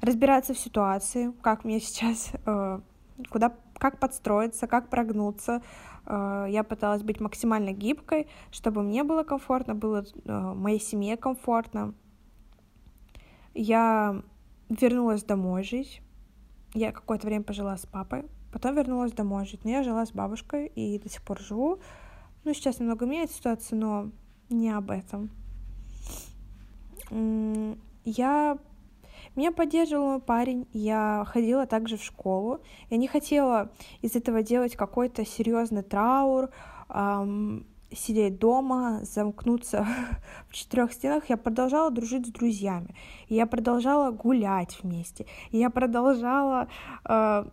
разбираться 0.00 0.54
в 0.54 0.58
ситуации, 0.58 1.32
как 1.42 1.64
мне 1.64 1.80
сейчас, 1.80 2.32
э, 2.46 2.80
куда, 3.30 3.54
как 3.78 3.98
подстроиться, 3.98 4.66
как 4.66 4.88
прогнуться. 4.88 5.62
Э, 6.06 6.46
я 6.48 6.64
пыталась 6.64 7.02
быть 7.02 7.20
максимально 7.20 7.72
гибкой, 7.72 8.28
чтобы 8.50 8.82
мне 8.82 9.04
было 9.04 9.22
комфортно, 9.22 9.74
было 9.74 10.04
э, 10.24 10.54
моей 10.54 10.80
семье 10.80 11.16
комфортно. 11.16 11.94
Я 13.54 14.22
вернулась 14.68 15.24
домой 15.24 15.64
жить. 15.64 16.02
Я 16.74 16.92
какое-то 16.92 17.26
время 17.26 17.44
пожила 17.44 17.76
с 17.76 17.86
папой, 17.86 18.26
потом 18.52 18.74
вернулась 18.74 19.12
домой 19.12 19.46
жить. 19.46 19.64
Но 19.64 19.70
я 19.70 19.82
жила 19.82 20.04
с 20.04 20.12
бабушкой 20.12 20.66
и 20.66 20.98
до 20.98 21.08
сих 21.08 21.22
пор 21.22 21.40
живу. 21.40 21.80
Ну, 22.44 22.54
сейчас 22.54 22.78
немного 22.78 23.06
меняется 23.06 23.36
ситуация, 23.36 23.76
но 23.76 24.10
не 24.50 24.70
об 24.70 24.90
этом. 24.90 25.30
Я 28.04 28.58
меня 29.38 29.52
поддерживал 29.52 30.08
мой 30.08 30.20
парень, 30.20 30.66
я 30.72 31.24
ходила 31.28 31.64
также 31.64 31.96
в 31.96 32.02
школу. 32.02 32.60
Я 32.90 32.96
не 32.96 33.06
хотела 33.06 33.70
из 34.02 34.16
этого 34.16 34.42
делать 34.42 34.74
какой-то 34.74 35.24
серьезный 35.24 35.84
траур, 35.84 36.50
эм, 36.88 37.64
сидеть 37.92 38.40
дома, 38.40 38.98
замкнуться 39.04 39.86
в 40.48 40.54
четырех 40.54 40.92
стенах. 40.92 41.28
Я 41.28 41.36
продолжала 41.36 41.92
дружить 41.92 42.26
с 42.26 42.30
друзьями, 42.30 42.96
я 43.28 43.46
продолжала 43.46 44.10
гулять 44.10 44.76
вместе, 44.82 45.24
я 45.52 45.70
продолжала 45.70 46.66
э, 47.08 47.44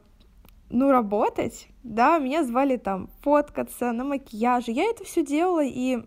ну, 0.72 0.90
работать, 0.90 1.68
да, 1.84 2.18
меня 2.18 2.44
звали 2.44 2.78
там 2.78 3.10
фоткаться 3.22 3.92
на 3.92 4.04
макияже, 4.04 4.72
я 4.72 4.86
это 4.86 5.04
все 5.04 5.24
делала, 5.24 5.64
и 5.64 6.04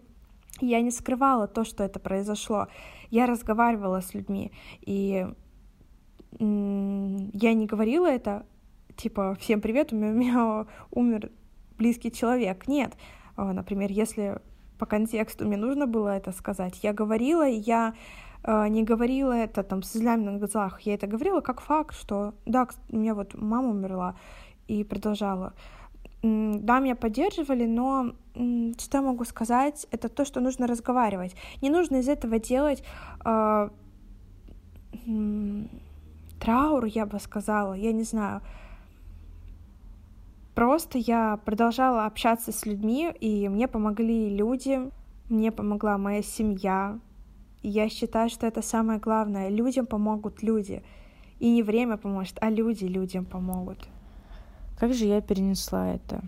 я 0.61 0.81
не 0.81 0.91
скрывала 0.91 1.47
то, 1.47 1.63
что 1.63 1.85
это 1.85 2.01
произошло. 2.01 2.67
Я 3.11 3.27
разговаривала 3.27 4.01
с 4.01 4.13
людьми, 4.13 4.51
и 4.81 5.29
я 6.33 7.55
не 7.55 7.67
говорила 7.67 8.07
это, 8.07 8.45
типа, 8.97 9.37
всем 9.41 9.61
привет, 9.61 9.93
у 9.93 9.97
меня, 9.97 10.67
умер 10.91 11.31
близкий 11.79 12.13
человек. 12.13 12.69
Нет, 12.69 12.95
а, 13.37 13.53
например, 13.53 13.91
если 13.91 14.41
по 14.79 14.87
контексту 14.87 15.47
мне 15.47 15.57
нужно 15.57 15.87
было 15.87 16.09
это 16.09 16.33
сказать, 16.33 16.81
я 16.83 16.93
говорила, 16.93 17.47
я 17.47 17.95
э, 18.45 18.69
не 18.69 18.85
говорила 18.85 19.33
это 19.33 19.63
там 19.63 19.83
с 19.83 19.93
слезами 19.93 20.25
на 20.25 20.39
глазах, 20.39 20.81
я 20.83 20.95
это 20.95 21.07
говорила 21.07 21.41
как 21.41 21.61
факт, 21.61 21.97
что 21.97 22.35
да, 22.47 22.69
у 22.91 22.97
меня 22.97 23.15
вот 23.15 23.35
мама 23.35 23.71
умерла, 23.71 24.17
и 24.69 24.85
продолжала. 24.85 25.55
Да, 26.23 26.81
меня 26.81 26.97
поддерживали, 26.97 27.65
но 27.67 28.13
что 28.79 28.99
я 28.99 29.03
могу 29.03 29.25
сказать, 29.25 29.87
это 29.91 30.09
то, 30.09 30.25
что 30.25 30.41
нужно 30.41 30.67
разговаривать. 30.67 31.35
Не 31.63 31.71
нужно 31.71 31.97
из 31.97 32.09
этого 32.09 32.39
делать 32.39 32.83
э, 33.25 33.69
траур, 36.49 36.87
я 36.87 37.05
бы 37.05 37.21
сказала, 37.21 37.75
я 37.75 37.93
не 37.93 38.05
знаю. 38.05 38.41
Просто 40.55 40.97
я 40.97 41.37
продолжала 41.45 42.07
общаться 42.07 42.53
с 42.53 42.65
людьми, 42.65 43.13
и 43.21 43.49
мне 43.51 43.69
помогли 43.69 44.35
люди, 44.35 44.91
мне 45.29 45.53
помогла 45.53 45.99
моя 45.99 46.23
семья. 46.23 46.99
И 47.61 47.69
я 47.69 47.91
считаю, 47.91 48.31
что 48.31 48.47
это 48.47 48.63
самое 48.63 48.99
главное. 48.99 49.51
Людям 49.51 49.85
помогут 49.85 50.43
люди. 50.43 50.83
И 51.39 51.51
не 51.51 51.63
время 51.63 51.99
поможет, 51.99 52.39
а 52.41 52.49
люди 52.49 52.87
людям 52.87 53.27
помогут. 53.27 53.87
Как 54.79 54.95
же 54.95 55.05
я 55.05 55.21
перенесла 55.21 55.93
это? 55.93 56.23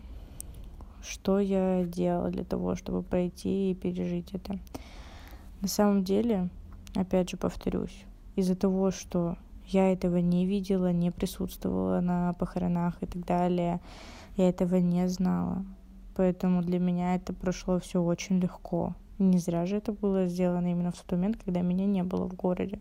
Что 1.02 1.40
я 1.40 1.85
делала 1.85 2.28
для 2.28 2.44
того, 2.44 2.76
чтобы 2.76 3.02
пройти 3.02 3.70
и 3.70 3.74
пережить 3.74 4.35
это? 4.35 4.59
На 5.62 5.68
самом 5.68 6.04
деле, 6.04 6.50
опять 6.94 7.30
же 7.30 7.38
повторюсь, 7.38 8.04
из-за 8.37 8.54
того, 8.54 8.90
что 8.90 9.38
я 9.72 9.92
этого 9.92 10.18
не 10.18 10.46
видела, 10.46 10.92
не 10.92 11.11
присутствовала 11.11 12.00
на 12.00 12.33
похоронах 12.35 13.02
и 13.02 13.06
так 13.06 13.24
далее, 13.24 13.80
я 14.37 14.48
этого 14.48 14.76
не 14.76 15.09
знала. 15.09 15.64
Поэтому 16.16 16.62
для 16.62 16.78
меня 16.78 17.14
это 17.14 17.33
прошло 17.33 17.78
все 17.78 18.02
очень 18.02 18.40
легко. 18.40 18.94
Не 19.18 19.38
зря 19.38 19.66
же 19.66 19.76
это 19.76 19.92
было 19.92 20.26
сделано 20.26 20.70
именно 20.70 20.92
в 20.92 20.96
тот 20.96 21.12
момент, 21.12 21.38
когда 21.44 21.61
меня 21.61 21.87
не 21.87 22.02
было 22.02 22.28
в 22.28 22.35
городе. 22.35 22.80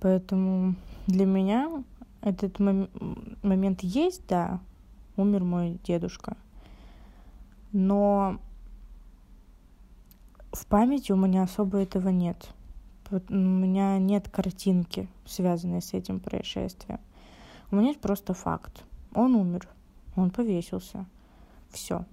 Поэтому 0.00 0.74
для 1.06 1.26
меня 1.26 1.82
этот 2.22 2.58
мом- 2.58 2.88
момент 3.42 3.82
есть, 3.82 4.26
да, 4.28 4.60
умер 5.16 5.44
мой 5.44 5.78
дедушка. 5.84 6.36
Но 7.72 8.38
в 10.52 10.66
памяти 10.66 11.12
у 11.12 11.16
меня 11.16 11.42
особо 11.42 11.78
этого 11.78 12.08
нет. 12.08 12.48
У 13.10 13.34
меня 13.34 13.98
нет 13.98 14.28
картинки, 14.28 15.08
связанной 15.26 15.82
с 15.82 15.94
этим 15.94 16.20
происшествием. 16.20 17.00
У 17.70 17.76
меня 17.76 17.88
есть 17.88 18.00
просто 18.00 18.34
факт. 18.34 18.84
Он 19.14 19.34
умер, 19.34 19.68
он 20.14 20.30
повесился. 20.30 21.06
Все. 21.70 22.04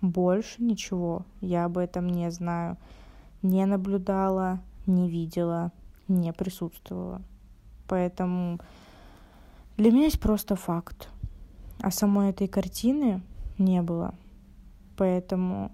Больше 0.00 0.62
ничего 0.62 1.26
я 1.42 1.66
об 1.66 1.76
этом 1.76 2.08
не 2.08 2.30
знаю. 2.30 2.78
Не 3.42 3.66
наблюдала, 3.66 4.60
не 4.86 5.10
видела, 5.10 5.72
не 6.08 6.32
присутствовала. 6.32 7.20
Поэтому 7.86 8.60
для 9.76 9.90
меня 9.90 10.04
есть 10.04 10.20
просто 10.20 10.56
факт. 10.56 11.10
А 11.82 11.90
самой 11.90 12.30
этой 12.30 12.48
картины 12.48 13.20
не 13.58 13.82
было. 13.82 14.14
Поэтому 14.96 15.70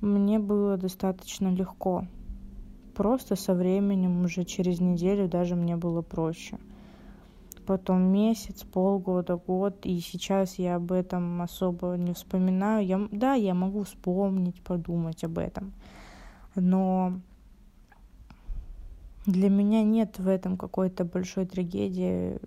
мне 0.00 0.38
было 0.38 0.76
достаточно 0.76 1.48
легко. 1.48 2.04
Просто 2.98 3.36
со 3.36 3.54
временем, 3.54 4.24
уже 4.24 4.42
через 4.42 4.80
неделю 4.80 5.28
даже 5.28 5.54
мне 5.54 5.76
было 5.76 6.02
проще. 6.02 6.58
Потом 7.64 8.02
месяц, 8.02 8.64
полгода, 8.64 9.36
год, 9.36 9.86
и 9.86 10.00
сейчас 10.00 10.58
я 10.58 10.74
об 10.74 10.90
этом 10.90 11.40
особо 11.40 11.94
не 11.96 12.12
вспоминаю. 12.12 12.84
Я, 12.84 13.08
да, 13.12 13.34
я 13.34 13.54
могу 13.54 13.84
вспомнить, 13.84 14.60
подумать 14.62 15.22
об 15.22 15.38
этом. 15.38 15.74
Но 16.56 17.20
для 19.26 19.48
меня 19.48 19.84
нет 19.84 20.18
в 20.18 20.26
этом 20.26 20.56
какой-то 20.56 21.04
большой 21.04 21.46
трагедии 21.46 22.40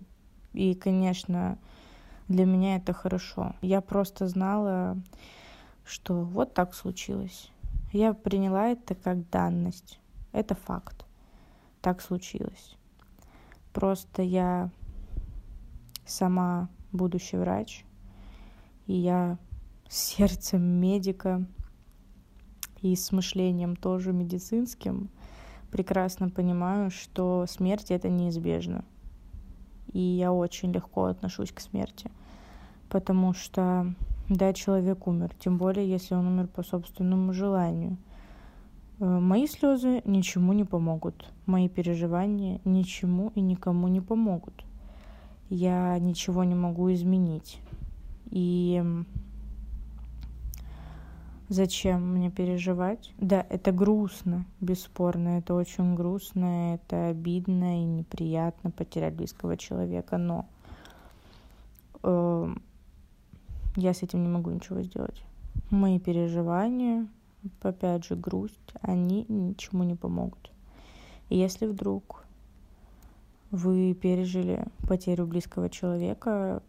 и, 0.51 0.75
конечно, 0.75 1.59
для 2.27 2.43
меня 2.43 2.75
это 2.75 2.91
хорошо. 2.91 3.55
Я 3.61 3.79
просто 3.79 4.27
знала, 4.27 4.97
что 5.85 6.25
вот 6.25 6.53
так 6.53 6.75
случилось. 6.75 7.49
Я 7.93 8.13
приняла 8.13 8.67
это 8.67 8.95
как 8.95 9.29
данность. 9.29 10.00
Это 10.31 10.55
факт. 10.55 11.05
Так 11.81 12.01
случилось. 12.01 12.77
Просто 13.73 14.21
я 14.21 14.69
сама 16.05 16.69
будущий 16.91 17.37
врач, 17.37 17.85
и 18.85 18.93
я 18.93 19.37
сердцем 19.89 20.61
медика 20.61 21.45
и 22.81 22.95
с 22.95 23.11
мышлением 23.11 23.75
тоже 23.75 24.11
медицинским 24.11 25.09
прекрасно 25.71 26.29
понимаю, 26.29 26.91
что 26.91 27.45
смерть 27.47 27.91
это 27.91 28.09
неизбежно 28.09 28.83
и 29.93 29.99
я 29.99 30.31
очень 30.31 30.71
легко 30.71 31.05
отношусь 31.05 31.51
к 31.51 31.59
смерти, 31.59 32.09
потому 32.89 33.33
что, 33.33 33.93
да, 34.29 34.53
человек 34.53 35.07
умер, 35.07 35.31
тем 35.39 35.57
более, 35.57 35.89
если 35.89 36.15
он 36.15 36.27
умер 36.27 36.47
по 36.47 36.63
собственному 36.63 37.33
желанию. 37.33 37.97
Э, 39.01 39.19
мои 39.19 39.47
слезы 39.47 40.01
ничему 40.05 40.53
не 40.53 40.63
помогут, 40.63 41.27
мои 41.47 41.67
переживания 41.67 42.61
ничему 42.63 43.31
и 43.33 43.41
никому 43.41 43.87
не 43.87 43.99
помогут. 43.99 44.63
Я 45.49 45.97
ничего 45.99 46.43
не 46.43 46.55
могу 46.55 46.93
изменить. 46.93 47.59
И 48.29 48.81
Зачем 51.49 52.13
мне 52.13 52.31
переживать? 52.31 53.13
Да, 53.17 53.45
это 53.49 53.73
грустно, 53.73 54.45
бесспорно, 54.61 55.39
это 55.39 55.53
очень 55.53 55.95
грустно, 55.95 56.75
это 56.75 57.07
обидно 57.09 57.81
и 57.81 57.83
неприятно 57.83 58.71
потерять 58.71 59.15
близкого 59.15 59.57
человека, 59.57 60.17
но 60.17 60.45
э, 62.03 62.55
я 63.75 63.93
с 63.93 64.01
этим 64.01 64.23
не 64.23 64.29
могу 64.29 64.49
ничего 64.49 64.81
сделать. 64.81 65.25
Мои 65.71 65.99
переживания, 65.99 67.05
опять 67.61 68.05
же, 68.05 68.15
грусть, 68.15 68.73
они 68.81 69.25
ничему 69.27 69.83
не 69.83 69.95
помогут. 69.95 70.51
И 71.29 71.37
если 71.37 71.65
вдруг 71.65 72.25
вы 73.51 73.93
пережили 73.93 74.65
потерю 74.87 75.25
близкого 75.25 75.69
человека, 75.69 76.61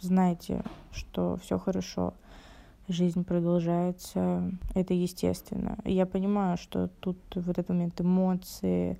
знайте, 0.00 0.62
что 0.92 1.36
все 1.36 1.58
хорошо– 1.58 2.14
жизнь 2.88 3.24
продолжается, 3.24 4.50
это 4.74 4.94
естественно. 4.94 5.78
Я 5.84 6.06
понимаю, 6.06 6.56
что 6.56 6.88
тут 7.00 7.18
в 7.34 7.50
этот 7.50 7.68
момент 7.68 8.00
эмоции, 8.00 8.98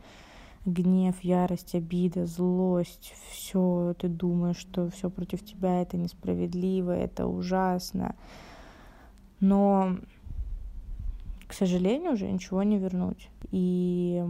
гнев, 0.64 1.22
ярость, 1.22 1.74
обида, 1.74 2.26
злость, 2.26 3.14
все, 3.30 3.94
ты 3.98 4.08
думаешь, 4.08 4.56
что 4.56 4.90
все 4.90 5.10
против 5.10 5.44
тебя, 5.44 5.82
это 5.82 5.96
несправедливо, 5.96 6.90
это 6.90 7.26
ужасно. 7.26 8.16
Но, 9.38 9.98
к 11.46 11.52
сожалению, 11.52 12.12
уже 12.12 12.30
ничего 12.30 12.62
не 12.62 12.78
вернуть. 12.78 13.30
И 13.50 14.22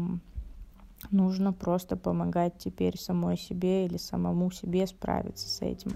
нужно 1.11 1.53
просто 1.53 1.97
помогать 1.97 2.59
теперь 2.59 2.99
самой 2.99 3.37
себе 3.37 3.87
или 3.87 3.97
самому 3.97 4.51
себе 4.51 4.87
справиться 4.87 5.49
с 5.49 5.63
этим. 5.63 5.93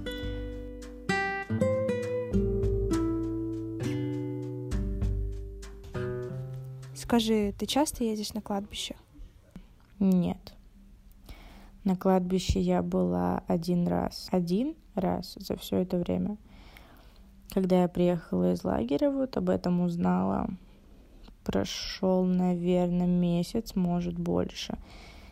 Скажи, 6.94 7.52
ты 7.59 7.66
часто 7.66 8.04
ездишь 8.04 8.35
на 8.35 8.40
кладбище? 8.40 8.94
Нет. 9.98 10.54
На 11.83 11.96
кладбище 11.96 12.61
я 12.61 12.83
была 12.83 13.42
один 13.48 13.88
раз. 13.88 14.28
Один 14.30 14.76
раз 14.94 15.35
за 15.35 15.56
все 15.56 15.78
это 15.78 15.96
время. 15.96 16.37
Когда 17.50 17.83
я 17.83 17.88
приехала 17.88 18.52
из 18.52 18.62
лагеря, 18.62 19.11
вот 19.11 19.37
об 19.37 19.50
этом 19.50 19.80
узнала. 19.80 20.48
Прошел, 21.50 22.24
наверное, 22.24 23.08
месяц, 23.08 23.74
может 23.74 24.16
больше. 24.16 24.78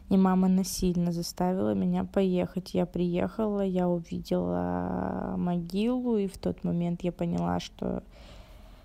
И 0.09 0.17
мама 0.17 0.49
насильно 0.49 1.13
заставила 1.13 1.75
меня 1.75 2.03
поехать. 2.03 2.75
Я 2.75 2.87
приехала, 2.87 3.61
я 3.61 3.89
увидела 3.89 5.35
могилу, 5.37 6.17
и 6.17 6.27
в 6.27 6.37
тот 6.37 6.65
момент 6.65 7.05
я 7.05 7.13
поняла, 7.13 7.61
что 7.61 8.03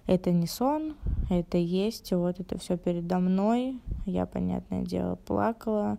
это 0.05 0.31
не 0.31 0.45
сон, 0.45 0.95
это 1.31 1.57
есть, 1.57 2.11
вот 2.11 2.39
это 2.39 2.59
все 2.59 2.77
передо 2.77 3.17
мной. 3.17 3.79
Я, 4.05 4.27
понятное 4.27 4.83
дело, 4.83 5.15
плакала, 5.15 5.97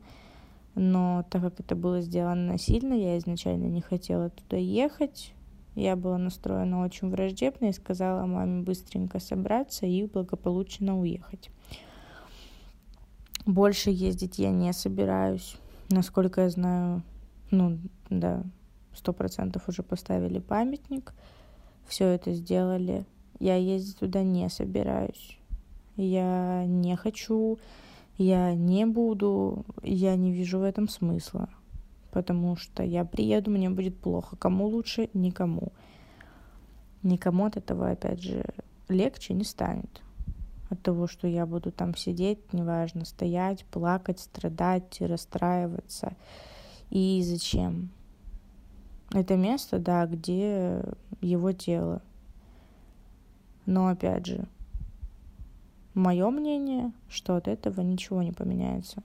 но 0.76 1.24
так 1.30 1.42
как 1.42 1.58
это 1.58 1.74
было 1.74 2.00
сделано 2.00 2.52
насильно, 2.52 2.94
я 2.94 3.18
изначально 3.18 3.66
не 3.66 3.80
хотела 3.80 4.30
туда 4.30 4.56
ехать, 4.56 5.32
Я 5.74 5.96
была 5.96 6.18
настроена 6.18 6.82
очень 6.82 7.10
враждебно 7.10 7.66
и 7.66 7.72
сказала 7.72 8.26
маме 8.26 8.62
быстренько 8.62 9.18
собраться 9.18 9.86
и 9.86 10.06
благополучно 10.06 10.98
уехать. 10.98 11.50
Больше 13.44 13.90
ездить 13.90 14.38
я 14.38 14.50
не 14.50 14.72
собираюсь. 14.72 15.56
Насколько 15.90 16.42
я 16.42 16.50
знаю, 16.50 17.02
ну 17.50 17.78
да, 18.08 18.42
сто 18.94 19.12
процентов 19.12 19.68
уже 19.68 19.82
поставили 19.82 20.38
памятник. 20.38 21.12
Все 21.86 22.06
это 22.06 22.32
сделали. 22.32 23.04
Я 23.40 23.56
ездить 23.56 23.98
туда 23.98 24.22
не 24.22 24.48
собираюсь. 24.48 25.38
Я 25.96 26.64
не 26.66 26.96
хочу, 26.96 27.58
я 28.16 28.54
не 28.54 28.86
буду, 28.86 29.64
я 29.82 30.16
не 30.16 30.32
вижу 30.32 30.60
в 30.60 30.62
этом 30.62 30.88
смысла. 30.88 31.48
Потому 32.14 32.54
что 32.54 32.84
я 32.84 33.04
приеду, 33.04 33.50
мне 33.50 33.68
будет 33.68 33.98
плохо. 33.98 34.36
Кому 34.36 34.68
лучше? 34.68 35.10
Никому. 35.14 35.72
Никому 37.02 37.46
от 37.46 37.56
этого, 37.56 37.90
опять 37.90 38.22
же, 38.22 38.44
легче 38.88 39.34
не 39.34 39.42
станет 39.42 40.00
от 40.70 40.80
того, 40.80 41.08
что 41.08 41.26
я 41.26 41.44
буду 41.44 41.72
там 41.72 41.96
сидеть, 41.96 42.52
неважно, 42.52 43.04
стоять, 43.04 43.64
плакать, 43.64 44.20
страдать, 44.20 45.00
расстраиваться. 45.00 46.14
И 46.88 47.20
зачем? 47.24 47.90
Это 49.12 49.34
место, 49.34 49.80
да, 49.80 50.06
где 50.06 50.84
его 51.20 51.50
тело. 51.50 52.00
Но 53.66 53.88
опять 53.88 54.26
же, 54.26 54.46
мое 55.94 56.30
мнение, 56.30 56.92
что 57.08 57.34
от 57.34 57.48
этого 57.48 57.80
ничего 57.80 58.22
не 58.22 58.30
поменяется. 58.30 59.02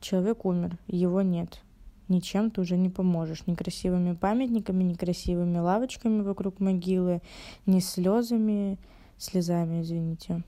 Человек 0.00 0.44
умер, 0.44 0.78
его 0.86 1.22
нет. 1.22 1.60
Ничем 2.08 2.50
ты 2.50 2.60
уже 2.60 2.76
не 2.76 2.88
поможешь. 2.88 3.46
Ни 3.46 3.54
красивыми 3.54 4.14
памятниками, 4.14 4.82
ни 4.82 4.94
красивыми 4.94 5.58
лавочками 5.58 6.22
вокруг 6.22 6.58
могилы, 6.58 7.22
ни 7.66 7.78
слезами, 7.80 8.78
слезами, 9.16 9.82
извините. 9.82 10.42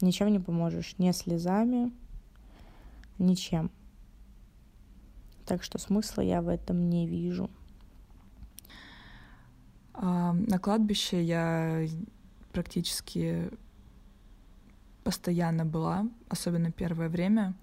Ничем 0.00 0.30
не 0.30 0.38
поможешь. 0.38 0.96
Не 0.98 1.12
слезами, 1.12 1.92
ничем. 3.18 3.70
Так 5.46 5.62
что 5.62 5.78
смысла 5.78 6.20
я 6.20 6.42
в 6.42 6.48
этом 6.48 6.90
не 6.90 7.06
вижу. 7.06 7.48
А, 9.94 10.32
на 10.32 10.58
кладбище 10.58 11.22
я 11.22 11.86
практически 12.52 13.50
постоянно 15.04 15.64
была, 15.64 16.06
особенно 16.28 16.70
первое 16.70 17.08
время. 17.08 17.54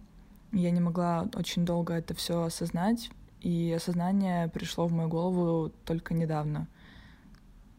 Я 0.56 0.72
не 0.72 0.80
могла 0.80 1.28
очень 1.36 1.66
долго 1.66 1.94
это 1.96 2.14
все 2.14 2.44
осознать, 2.44 3.10
и 3.42 3.74
осознание 3.76 4.48
пришло 4.48 4.88
в 4.88 4.94
мою 4.94 5.10
голову 5.10 5.70
только 5.84 6.14
недавно. 6.14 6.70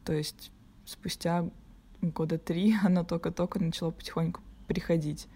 То 0.05 0.13
есть 0.13 0.53
спустя 0.85 1.49
года 2.03 2.37
три 2.37 2.77
оно 2.85 3.03
только-только 3.03 3.59
начало 3.59 3.93
потихоньку 3.93 4.43
приходить. 4.67 5.27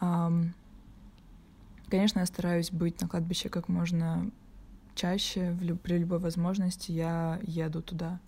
Конечно, 0.00 0.50
я 2.18 2.26
стараюсь 2.26 2.72
быть 2.72 3.00
на 3.00 3.06
кладбище 3.06 3.48
как 3.48 3.68
можно 3.68 4.28
чаще, 4.96 5.56
при 5.84 5.98
любой 5.98 6.18
возможности 6.18 6.90
я 6.90 7.38
еду 7.44 7.82
туда. 7.82 8.18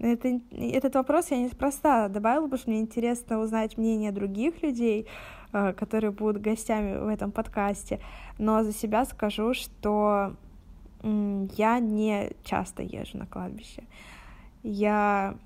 Это, 0.00 0.40
этот 0.52 0.94
вопрос 0.94 1.30
я 1.30 1.38
неспроста 1.38 2.08
добавила, 2.08 2.44
потому 2.44 2.58
что 2.58 2.70
мне 2.70 2.80
интересно 2.80 3.40
узнать 3.40 3.76
мнение 3.76 4.12
других 4.12 4.62
людей, 4.62 5.06
э, 5.52 5.72
которые 5.72 6.12
будут 6.12 6.40
гостями 6.40 6.96
в 6.98 7.08
этом 7.08 7.32
подкасте. 7.32 8.00
Но 8.38 8.62
за 8.62 8.72
себя 8.72 9.04
скажу, 9.04 9.54
что 9.54 10.34
я 11.02 11.78
не 11.78 12.32
часто 12.44 12.82
езжу 12.82 13.18
на 13.18 13.26
кладбище 13.26 13.84
я 14.62 15.36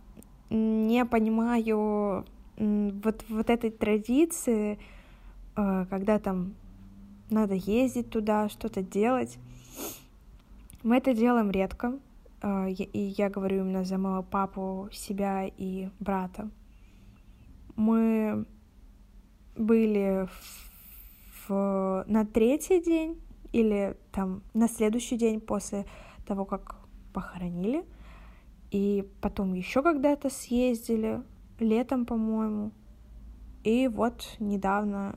не 0.50 1.04
понимаю 1.04 2.24
вот, 2.56 3.24
вот 3.28 3.50
этой 3.50 3.70
традиции, 3.70 4.78
э, 5.56 5.86
когда 5.88 6.18
там 6.18 6.54
надо 7.30 7.54
ездить 7.54 8.10
туда, 8.10 8.48
что-то 8.48 8.82
делать. 8.82 9.38
Мы 10.82 10.98
это 10.98 11.14
делаем 11.14 11.50
редко, 11.50 11.98
и 12.42 13.14
я 13.16 13.30
говорю 13.30 13.60
именно 13.60 13.84
за 13.84 13.98
моего 13.98 14.22
папу, 14.22 14.88
себя 14.92 15.46
и 15.46 15.88
брата. 16.00 16.50
Мы 17.76 18.44
были 19.56 20.26
в, 20.26 21.48
в, 21.48 22.04
на 22.06 22.26
третий 22.26 22.82
день 22.82 23.20
или 23.52 23.96
там 24.10 24.42
на 24.54 24.68
следующий 24.68 25.16
день 25.16 25.40
после 25.40 25.86
того, 26.26 26.44
как 26.44 26.76
похоронили— 27.12 27.84
и 28.72 29.06
потом 29.20 29.52
еще 29.52 29.82
когда-то 29.82 30.30
съездили, 30.30 31.22
летом, 31.60 32.06
по-моему. 32.06 32.72
И 33.64 33.86
вот 33.86 34.36
недавно 34.40 35.14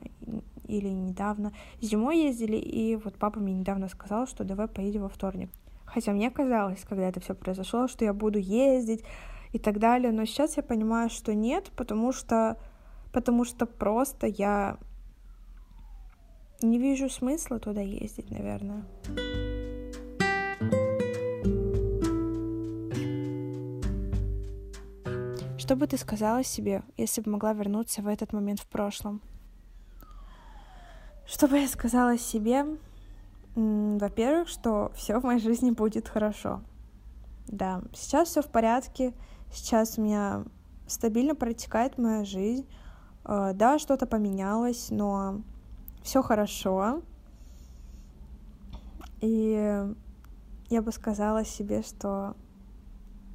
или 0.67 0.89
недавно 0.89 1.53
зимой 1.79 2.23
ездили, 2.23 2.57
и 2.57 2.97
вот 2.97 3.15
папа 3.15 3.39
мне 3.39 3.53
недавно 3.53 3.87
сказал, 3.87 4.27
что 4.27 4.43
давай 4.43 4.67
поедем 4.67 5.03
во 5.03 5.09
вторник. 5.09 5.49
Хотя 5.95 6.11
мне 6.11 6.29
казалось, 6.29 6.83
когда 6.83 7.07
это 7.07 7.21
все 7.21 7.33
произошло, 7.33 7.87
что 7.87 8.03
я 8.03 8.13
буду 8.13 8.37
ездить 8.37 9.05
и 9.53 9.59
так 9.59 9.79
далее, 9.79 10.11
но 10.11 10.25
сейчас 10.25 10.57
я 10.57 10.63
понимаю, 10.63 11.09
что 11.09 11.33
нет, 11.33 11.71
потому 11.77 12.11
что 12.11 12.57
потому 13.13 13.45
что 13.45 13.65
просто 13.65 14.27
я 14.27 14.77
не 16.61 16.79
вижу 16.79 17.09
смысла 17.09 17.59
туда 17.59 17.79
ездить, 17.79 18.29
наверное. 18.29 18.83
Что 25.57 25.77
бы 25.77 25.87
ты 25.87 25.97
сказала 25.97 26.43
себе, 26.43 26.83
если 26.97 27.21
бы 27.21 27.31
могла 27.31 27.53
вернуться 27.53 28.01
в 28.01 28.07
этот 28.09 28.33
момент 28.33 28.59
в 28.59 28.67
прошлом? 28.67 29.21
Что 31.25 31.47
бы 31.47 31.57
я 31.57 31.69
сказала 31.69 32.17
себе? 32.17 32.65
Во-первых, 33.55 34.49
что 34.49 34.91
все 34.95 35.19
в 35.19 35.23
моей 35.23 35.39
жизни 35.39 35.71
будет 35.71 36.09
хорошо. 36.09 36.61
Да, 37.47 37.81
сейчас 37.93 38.29
все 38.29 38.41
в 38.41 38.47
порядке, 38.47 39.13
сейчас 39.51 39.97
у 39.97 40.01
меня 40.01 40.43
стабильно 40.87 41.35
протекает 41.35 41.97
моя 41.97 42.25
жизнь. 42.25 42.67
Э, 43.23 43.53
да, 43.53 43.79
что-то 43.79 44.05
поменялось, 44.07 44.87
но 44.89 45.41
все 46.03 46.21
хорошо. 46.21 47.01
И 49.21 49.85
я 50.69 50.81
бы 50.81 50.91
сказала 50.91 51.45
себе, 51.45 51.81
что 51.81 52.35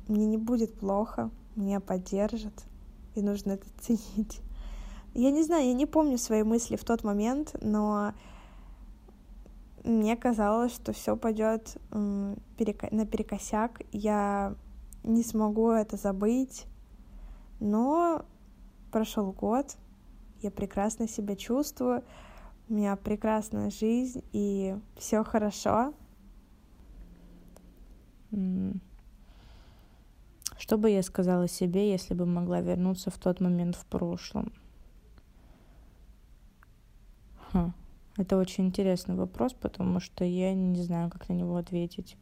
мне 0.08 0.26
не 0.26 0.36
будет 0.36 0.78
плохо, 0.78 1.30
меня 1.56 1.80
поддержат, 1.80 2.64
и 3.14 3.22
нужно 3.22 3.52
это 3.52 3.66
ценить. 3.80 4.40
Я 5.14 5.30
не 5.30 5.42
знаю, 5.42 5.66
я 5.66 5.72
не 5.72 5.86
помню 5.86 6.18
свои 6.18 6.42
мысли 6.42 6.76
в 6.76 6.84
тот 6.84 7.02
момент, 7.04 7.56
но 7.60 8.12
мне 9.84 10.16
казалось, 10.16 10.74
что 10.74 10.92
все 10.92 11.16
пойдет 11.16 11.76
наперекосяк, 11.90 13.82
я 13.92 14.54
не 15.02 15.22
смогу 15.22 15.70
это 15.70 15.96
забыть, 15.96 16.66
но 17.60 18.24
прошел 18.92 19.32
год, 19.32 19.76
я 20.42 20.50
прекрасно 20.50 21.08
себя 21.08 21.36
чувствую, 21.36 22.04
у 22.68 22.74
меня 22.74 22.96
прекрасная 22.96 23.70
жизнь, 23.70 24.22
и 24.32 24.76
все 24.96 25.24
хорошо. 25.24 25.94
Что 30.58 30.78
бы 30.78 30.90
я 30.90 31.02
сказала 31.02 31.48
себе, 31.48 31.90
если 31.90 32.14
бы 32.14 32.26
могла 32.26 32.60
вернуться 32.60 33.10
в 33.10 33.18
тот 33.18 33.40
момент 33.40 33.76
в 33.76 33.86
прошлом? 33.86 34.52
Хм. 37.52 37.72
Это 38.20 38.36
очень 38.36 38.66
интересный 38.66 39.14
вопрос, 39.14 39.54
потому 39.54 39.98
что 39.98 40.26
я 40.26 40.52
не 40.52 40.82
знаю, 40.82 41.08
как 41.08 41.30
на 41.30 41.32
него 41.32 41.56
ответить. 41.56 42.18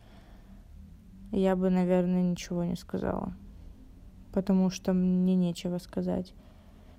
Я 1.33 1.57
бы, 1.57 1.71
наверное, 1.71 2.23
ничего 2.23 2.63
не 2.63 2.77
сказала, 2.77 3.35
потому 4.33 4.71
что 4.71 4.93
мне 4.93 5.35
нечего 5.35 5.79
сказать. 5.79 6.35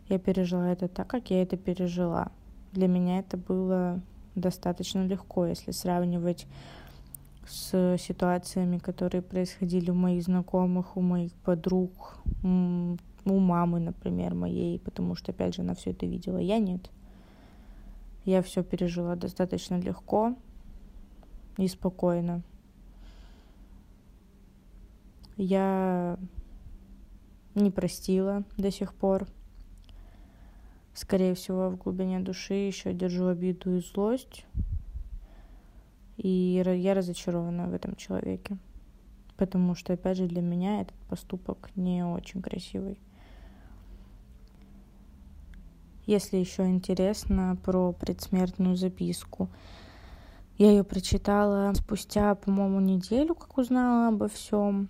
Я 0.09 0.19
пережила 0.19 0.69
это 0.69 0.89
так, 0.89 1.07
как 1.07 1.29
я 1.29 1.41
это 1.41 1.55
пережила. 1.55 2.33
Для 2.73 2.89
меня 2.89 3.19
это 3.19 3.37
было 3.37 4.01
достаточно 4.35 5.07
легко, 5.07 5.45
если 5.45 5.71
сравнивать 5.71 6.45
с 7.47 7.95
ситуациями, 7.97 8.79
которые 8.79 9.21
происходили 9.21 9.91
у 9.91 9.95
моих 9.95 10.23
знакомых, 10.23 10.97
у 10.97 11.01
моих 11.01 11.31
подруг, 11.35 12.17
у 12.43 12.97
мамы, 13.25 13.79
например, 13.79 14.35
моей, 14.35 14.77
потому 14.77 15.15
что, 15.15 15.31
опять 15.31 15.55
же, 15.55 15.61
она 15.61 15.73
все 15.73 15.91
это 15.91 16.05
видела. 16.05 16.37
Я 16.37 16.59
нет. 16.59 16.91
Я 18.25 18.41
все 18.41 18.63
пережила 18.63 19.15
достаточно 19.15 19.79
легко 19.79 20.35
и 21.57 21.67
спокойно. 21.67 22.41
Я 25.37 26.17
не 27.55 27.71
простила 27.71 28.43
до 28.57 28.71
сих 28.71 28.93
пор. 28.93 29.27
Скорее 30.93 31.33
всего, 31.33 31.69
в 31.69 31.77
глубине 31.77 32.19
души 32.19 32.53
еще 32.53 32.93
держу 32.93 33.27
обиду 33.27 33.77
и 33.77 33.79
злость 33.79 34.45
И 36.17 36.61
я 36.65 36.93
разочарована 36.93 37.67
в 37.67 37.73
этом 37.73 37.95
человеке. 37.95 38.57
Потому 39.37 39.75
что, 39.75 39.93
опять 39.93 40.17
же, 40.17 40.27
для 40.27 40.41
меня 40.41 40.81
этот 40.81 40.97
поступок 41.07 41.69
не 41.77 42.03
очень 42.05 42.41
красивый. 42.41 42.99
Если 46.09 46.37
еще 46.37 46.65
интересно 46.65 47.55
про 47.63 47.91
предсмертную 47.93 48.75
записку. 48.75 49.47
Я 50.57 50.71
ее 50.71 50.83
прочитала 50.83 51.71
спустя, 51.75 52.33
по-моему, 52.33 52.79
неделю, 52.79 53.35
как 53.35 53.59
узнала 53.59 54.07
обо 54.07 54.27
всем. 54.27 54.89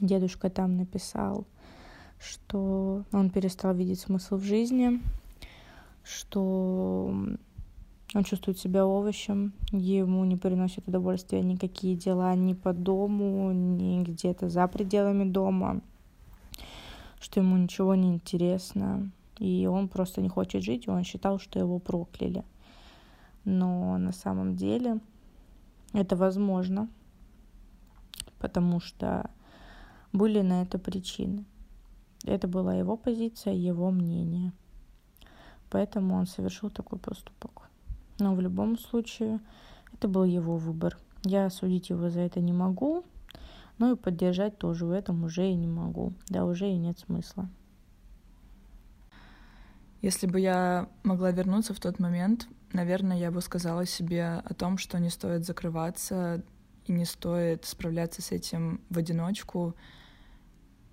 Дедушка 0.00 0.50
там 0.50 0.76
написал, 0.78 1.46
что 2.18 3.04
он 3.12 3.30
перестал 3.30 3.72
видеть 3.72 4.00
смысл 4.00 4.38
в 4.38 4.42
жизни, 4.42 5.00
что 6.02 7.14
он 8.12 8.24
чувствует 8.24 8.58
себя 8.58 8.84
овощем, 8.84 9.52
ему 9.70 10.24
не 10.24 10.36
приносят 10.36 10.88
удовольствия 10.88 11.40
никакие 11.40 11.94
дела 11.94 12.34
ни 12.34 12.54
по 12.54 12.72
дому, 12.72 13.52
ни 13.52 14.02
где-то 14.02 14.48
за 14.48 14.66
пределами 14.66 15.22
дома, 15.22 15.80
что 17.20 17.38
ему 17.38 17.56
ничего 17.56 17.94
не 17.94 18.08
интересно, 18.08 19.12
и 19.40 19.66
он 19.66 19.88
просто 19.88 20.20
не 20.20 20.28
хочет 20.28 20.62
жить, 20.62 20.86
и 20.86 20.90
он 20.90 21.02
считал, 21.02 21.38
что 21.38 21.58
его 21.58 21.78
прокляли. 21.78 22.44
Но 23.44 23.96
на 23.96 24.12
самом 24.12 24.54
деле 24.54 25.00
это 25.94 26.14
возможно, 26.14 26.90
потому 28.38 28.80
что 28.80 29.30
были 30.12 30.42
на 30.42 30.62
это 30.62 30.78
причины. 30.78 31.46
Это 32.24 32.48
была 32.48 32.74
его 32.74 32.98
позиция, 32.98 33.54
его 33.54 33.90
мнение. 33.90 34.52
Поэтому 35.70 36.16
он 36.16 36.26
совершил 36.26 36.68
такой 36.68 36.98
поступок. 36.98 37.70
Но 38.18 38.34
в 38.34 38.40
любом 38.40 38.78
случае 38.78 39.40
это 39.94 40.06
был 40.06 40.24
его 40.24 40.58
выбор. 40.58 40.98
Я 41.24 41.48
судить 41.48 41.88
его 41.88 42.10
за 42.10 42.20
это 42.20 42.40
не 42.40 42.52
могу, 42.52 43.04
но 43.78 43.92
и 43.92 43.96
поддержать 43.96 44.58
тоже 44.58 44.84
в 44.84 44.90
этом 44.90 45.24
уже 45.24 45.50
и 45.50 45.54
не 45.54 45.66
могу. 45.66 46.12
Да, 46.28 46.44
уже 46.44 46.68
и 46.68 46.76
нет 46.76 46.98
смысла. 46.98 47.48
Если 50.02 50.26
бы 50.26 50.40
я 50.40 50.88
могла 51.02 51.30
вернуться 51.30 51.74
в 51.74 51.80
тот 51.80 51.98
момент, 51.98 52.48
наверное, 52.72 53.18
я 53.18 53.30
бы 53.30 53.42
сказала 53.42 53.84
себе 53.84 54.42
о 54.44 54.54
том, 54.54 54.78
что 54.78 54.98
не 54.98 55.10
стоит 55.10 55.44
закрываться 55.44 56.42
и 56.86 56.92
не 56.92 57.04
стоит 57.04 57.66
справляться 57.66 58.22
с 58.22 58.32
этим 58.32 58.80
в 58.88 58.96
одиночку. 58.96 59.74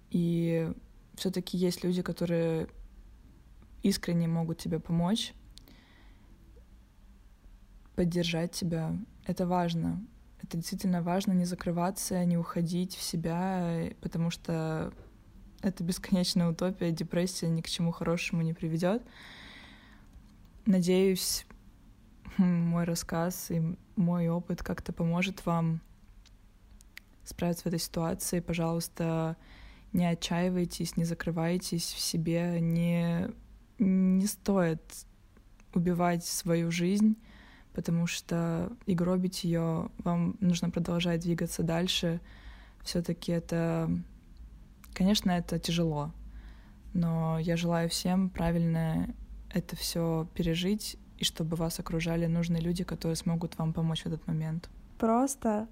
И 0.09 0.71
все-таки 1.15 1.57
есть 1.57 1.83
люди, 1.83 2.01
которые 2.01 2.67
искренне 3.81 4.27
могут 4.27 4.57
тебе 4.57 4.79
помочь 4.79 5.33
поддержать 7.95 8.51
тебя. 8.51 8.95
Это 9.25 9.47
важно. 9.47 10.05
Это 10.43 10.57
действительно 10.57 11.01
важно 11.01 11.31
не 11.31 11.45
закрываться, 11.45 12.23
не 12.25 12.37
уходить 12.37 12.95
в 12.95 13.01
себя, 13.01 13.89
потому 14.01 14.29
что 14.29 14.93
это 15.61 15.83
бесконечная 15.83 16.49
утопия, 16.49 16.91
депрессия 16.91 17.47
ни 17.47 17.61
к 17.61 17.69
чему 17.69 17.91
хорошему 17.91 18.41
не 18.41 18.53
приведет. 18.53 19.03
Надеюсь, 20.65 21.45
мой 22.37 22.83
рассказ 22.83 23.51
и 23.51 23.61
мой 23.95 24.29
опыт 24.29 24.63
как-то 24.63 24.93
поможет 24.93 25.45
вам 25.45 25.81
справиться 27.23 27.63
в 27.63 27.67
этой 27.67 27.79
ситуации. 27.79 28.39
Пожалуйста, 28.39 29.37
не 29.93 30.05
отчаивайтесь, 30.05 30.97
не 30.97 31.05
закрывайтесь 31.05 31.91
в 31.93 31.99
себе, 31.99 32.59
не, 32.59 33.29
не 33.79 34.25
стоит 34.27 34.81
убивать 35.73 36.25
свою 36.25 36.71
жизнь 36.71 37.17
потому 37.77 38.07
что 38.07 38.71
и 38.87 38.95
гробить 38.95 39.43
ее 39.43 39.91
вам 39.99 40.35
нужно 40.39 40.71
продолжать 40.71 41.21
двигаться 41.21 41.61
дальше. 41.61 42.19
Все-таки 42.83 43.31
это, 43.31 43.87
конечно, 44.97 45.29
это 45.29 45.59
тяжело, 45.59 46.11
но 46.93 47.37
я 47.37 47.55
желаю 47.55 47.87
всем 47.87 48.31
правильно 48.31 49.13
это 49.51 49.75
все 49.75 50.27
пережить 50.33 50.97
и 51.19 51.23
чтобы 51.23 51.55
вас 51.55 51.79
окружали 51.79 52.25
нужные 52.25 52.61
люди, 52.61 52.83
которые 52.83 53.15
смогут 53.15 53.57
вам 53.59 53.73
помочь 53.73 54.03
в 54.03 54.07
этот 54.07 54.25
момент. 54.25 54.69
Просто 54.97 55.67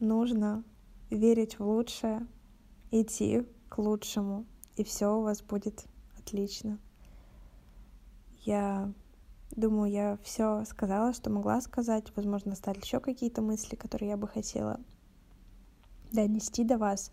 нужно 0.00 0.64
верить 1.08 1.58
в 1.58 1.64
лучшее, 1.64 2.26
идти 2.90 3.46
к 3.70 3.78
лучшему, 3.78 4.44
и 4.76 4.84
все 4.84 5.16
у 5.16 5.22
вас 5.22 5.40
будет 5.40 5.86
отлично. 6.18 6.78
Я 8.44 8.92
Думаю, 9.56 9.90
я 9.90 10.18
все 10.22 10.64
сказала, 10.66 11.14
что 11.14 11.30
могла 11.30 11.60
сказать. 11.62 12.12
Возможно, 12.14 12.54
стали 12.54 12.78
еще 12.78 13.00
какие-то 13.00 13.40
мысли, 13.40 13.76
которые 13.76 14.10
я 14.10 14.16
бы 14.18 14.28
хотела 14.28 14.78
донести 16.12 16.64
до 16.64 16.76
вас. 16.76 17.10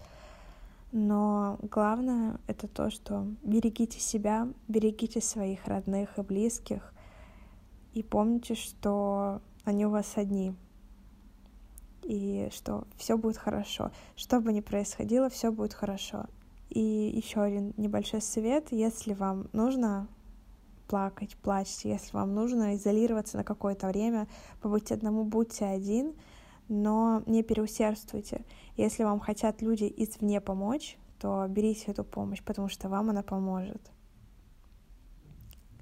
Но 0.98 1.60
главное— 1.62 2.39
это 2.48 2.70
то, 2.70 2.89
что 2.89 3.28
берегите 3.43 4.00
себя, 4.00 4.48
берегите 4.70 5.20
своих 5.20 5.68
родных 5.68 6.18
и 6.18 6.22
близких, 6.22 6.93
и 7.93 8.02
помните, 8.02 8.56
что 8.56 9.41
они 9.66 9.86
у 9.86 9.89
вас 9.89 10.14
одни, 10.16 10.56
и 12.02 12.48
что 12.54 12.88
все 12.96 13.18
будет 13.18 13.36
хорошо. 13.36 13.91
Что 14.16 14.39
бы 14.39 14.54
ни 14.54 14.62
происходило, 14.62 15.30
все 15.30 15.52
будет 15.52 15.74
хорошо. 15.74 16.28
И 16.70 16.80
еще 16.80 17.41
один 17.41 17.74
небольшой 17.76 18.22
совет, 18.22 18.72
если 18.72 19.14
вам 19.14 19.50
нужно 19.52 20.08
плакать, 20.88 21.36
плачьте. 21.41 21.89
Если 21.89 22.16
вам 22.16 22.34
нужно 22.34 22.74
изолироваться 22.76 23.36
на 23.36 23.43
какое-то 23.43 23.88
время, 23.88 24.30
побудьте 24.62 24.93
одному, 24.93 25.26
будьте 25.26 25.66
один, 25.66 26.14
но 26.68 27.24
не 27.26 27.43
переусердствуйте. 27.43 28.45
Если 28.76 29.03
вам 29.03 29.20
хотят 29.20 29.61
люди 29.61 29.91
извне 29.97 30.41
помочь, 30.41 30.97
то 31.20 31.45
берите 31.47 31.91
эту 31.91 32.03
помощь, 32.03 32.43
потому 32.43 32.68
что 32.70 32.89
вам 32.89 33.09
она 33.09 33.24
поможет. 33.24 33.91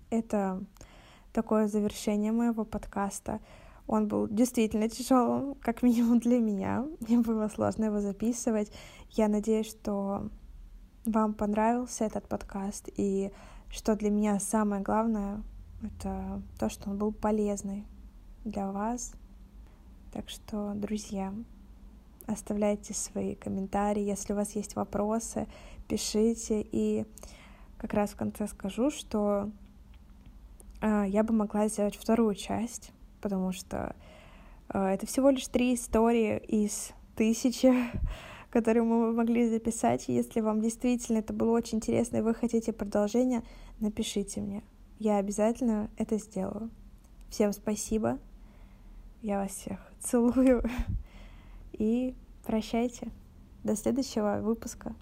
Это 0.09 0.63
такое 1.31 1.67
завершение 1.67 2.31
моего 2.31 2.65
подкаста. 2.65 3.39
Он 3.87 4.07
был 4.07 4.27
действительно 4.27 4.87
тяжелым, 4.87 5.55
как 5.55 5.81
минимум 5.81 6.19
для 6.19 6.39
меня. 6.39 6.85
Мне 6.99 7.19
было 7.19 7.47
сложно 7.47 7.85
его 7.85 7.99
записывать. 7.99 8.71
Я 9.09 9.27
надеюсь, 9.27 9.69
что 9.69 10.29
вам 11.05 11.33
понравился 11.33 12.05
этот 12.05 12.27
подкаст, 12.27 12.89
и 12.95 13.31
что 13.69 13.95
для 13.95 14.09
меня 14.09 14.39
самое 14.39 14.81
главное, 14.81 15.43
это 15.81 16.41
то, 16.59 16.69
что 16.69 16.91
он 16.91 16.97
был 16.97 17.11
полезный 17.11 17.85
для 18.45 18.71
вас. 18.71 19.13
Так 20.13 20.29
что, 20.29 20.73
друзья, 20.75 21.33
оставляйте 22.27 22.93
свои 22.93 23.33
комментарии. 23.33 24.03
Если 24.03 24.33
у 24.33 24.35
вас 24.35 24.55
есть 24.55 24.75
вопросы, 24.75 25.47
пишите. 25.87 26.63
И 26.71 27.07
как 27.79 27.95
раз 27.95 28.11
в 28.11 28.15
конце 28.15 28.47
скажу, 28.47 28.91
что 28.91 29.49
э, 30.81 31.05
я 31.07 31.23
бы 31.23 31.33
могла 31.33 31.67
сделать 31.67 31.95
вторую 31.95 32.35
часть, 32.35 32.91
потому 33.21 33.53
что 33.53 33.95
э, 34.71 34.85
это 34.85 35.07
всего 35.07 35.31
лишь 35.31 35.47
три 35.47 35.73
истории 35.73 36.37
из 36.37 36.91
тысячи 37.15 37.73
которую 38.51 38.85
мы 38.85 39.13
могли 39.13 39.49
записать. 39.49 40.09
Если 40.09 40.41
вам 40.41 40.61
действительно 40.61 41.17
это 41.17 41.33
было 41.33 41.49
очень 41.57 41.79
интересно 41.79 42.17
и 42.17 42.21
вы 42.21 42.35
хотите 42.35 42.71
продолжение, 42.71 43.41
напишите 43.79 44.41
мне. 44.41 44.61
Я 44.99 45.17
обязательно 45.17 45.89
это 45.97 46.19
сделаю. 46.19 46.69
Всем 47.31 47.51
спасибо. 47.51 48.19
Я 49.23 49.39
вас 49.39 49.51
всех 49.51 49.79
целую. 50.01 50.61
И 51.71 52.13
прощайте. 52.45 53.07
До 53.63 53.77
следующего 53.77 54.41
выпуска. 54.41 54.93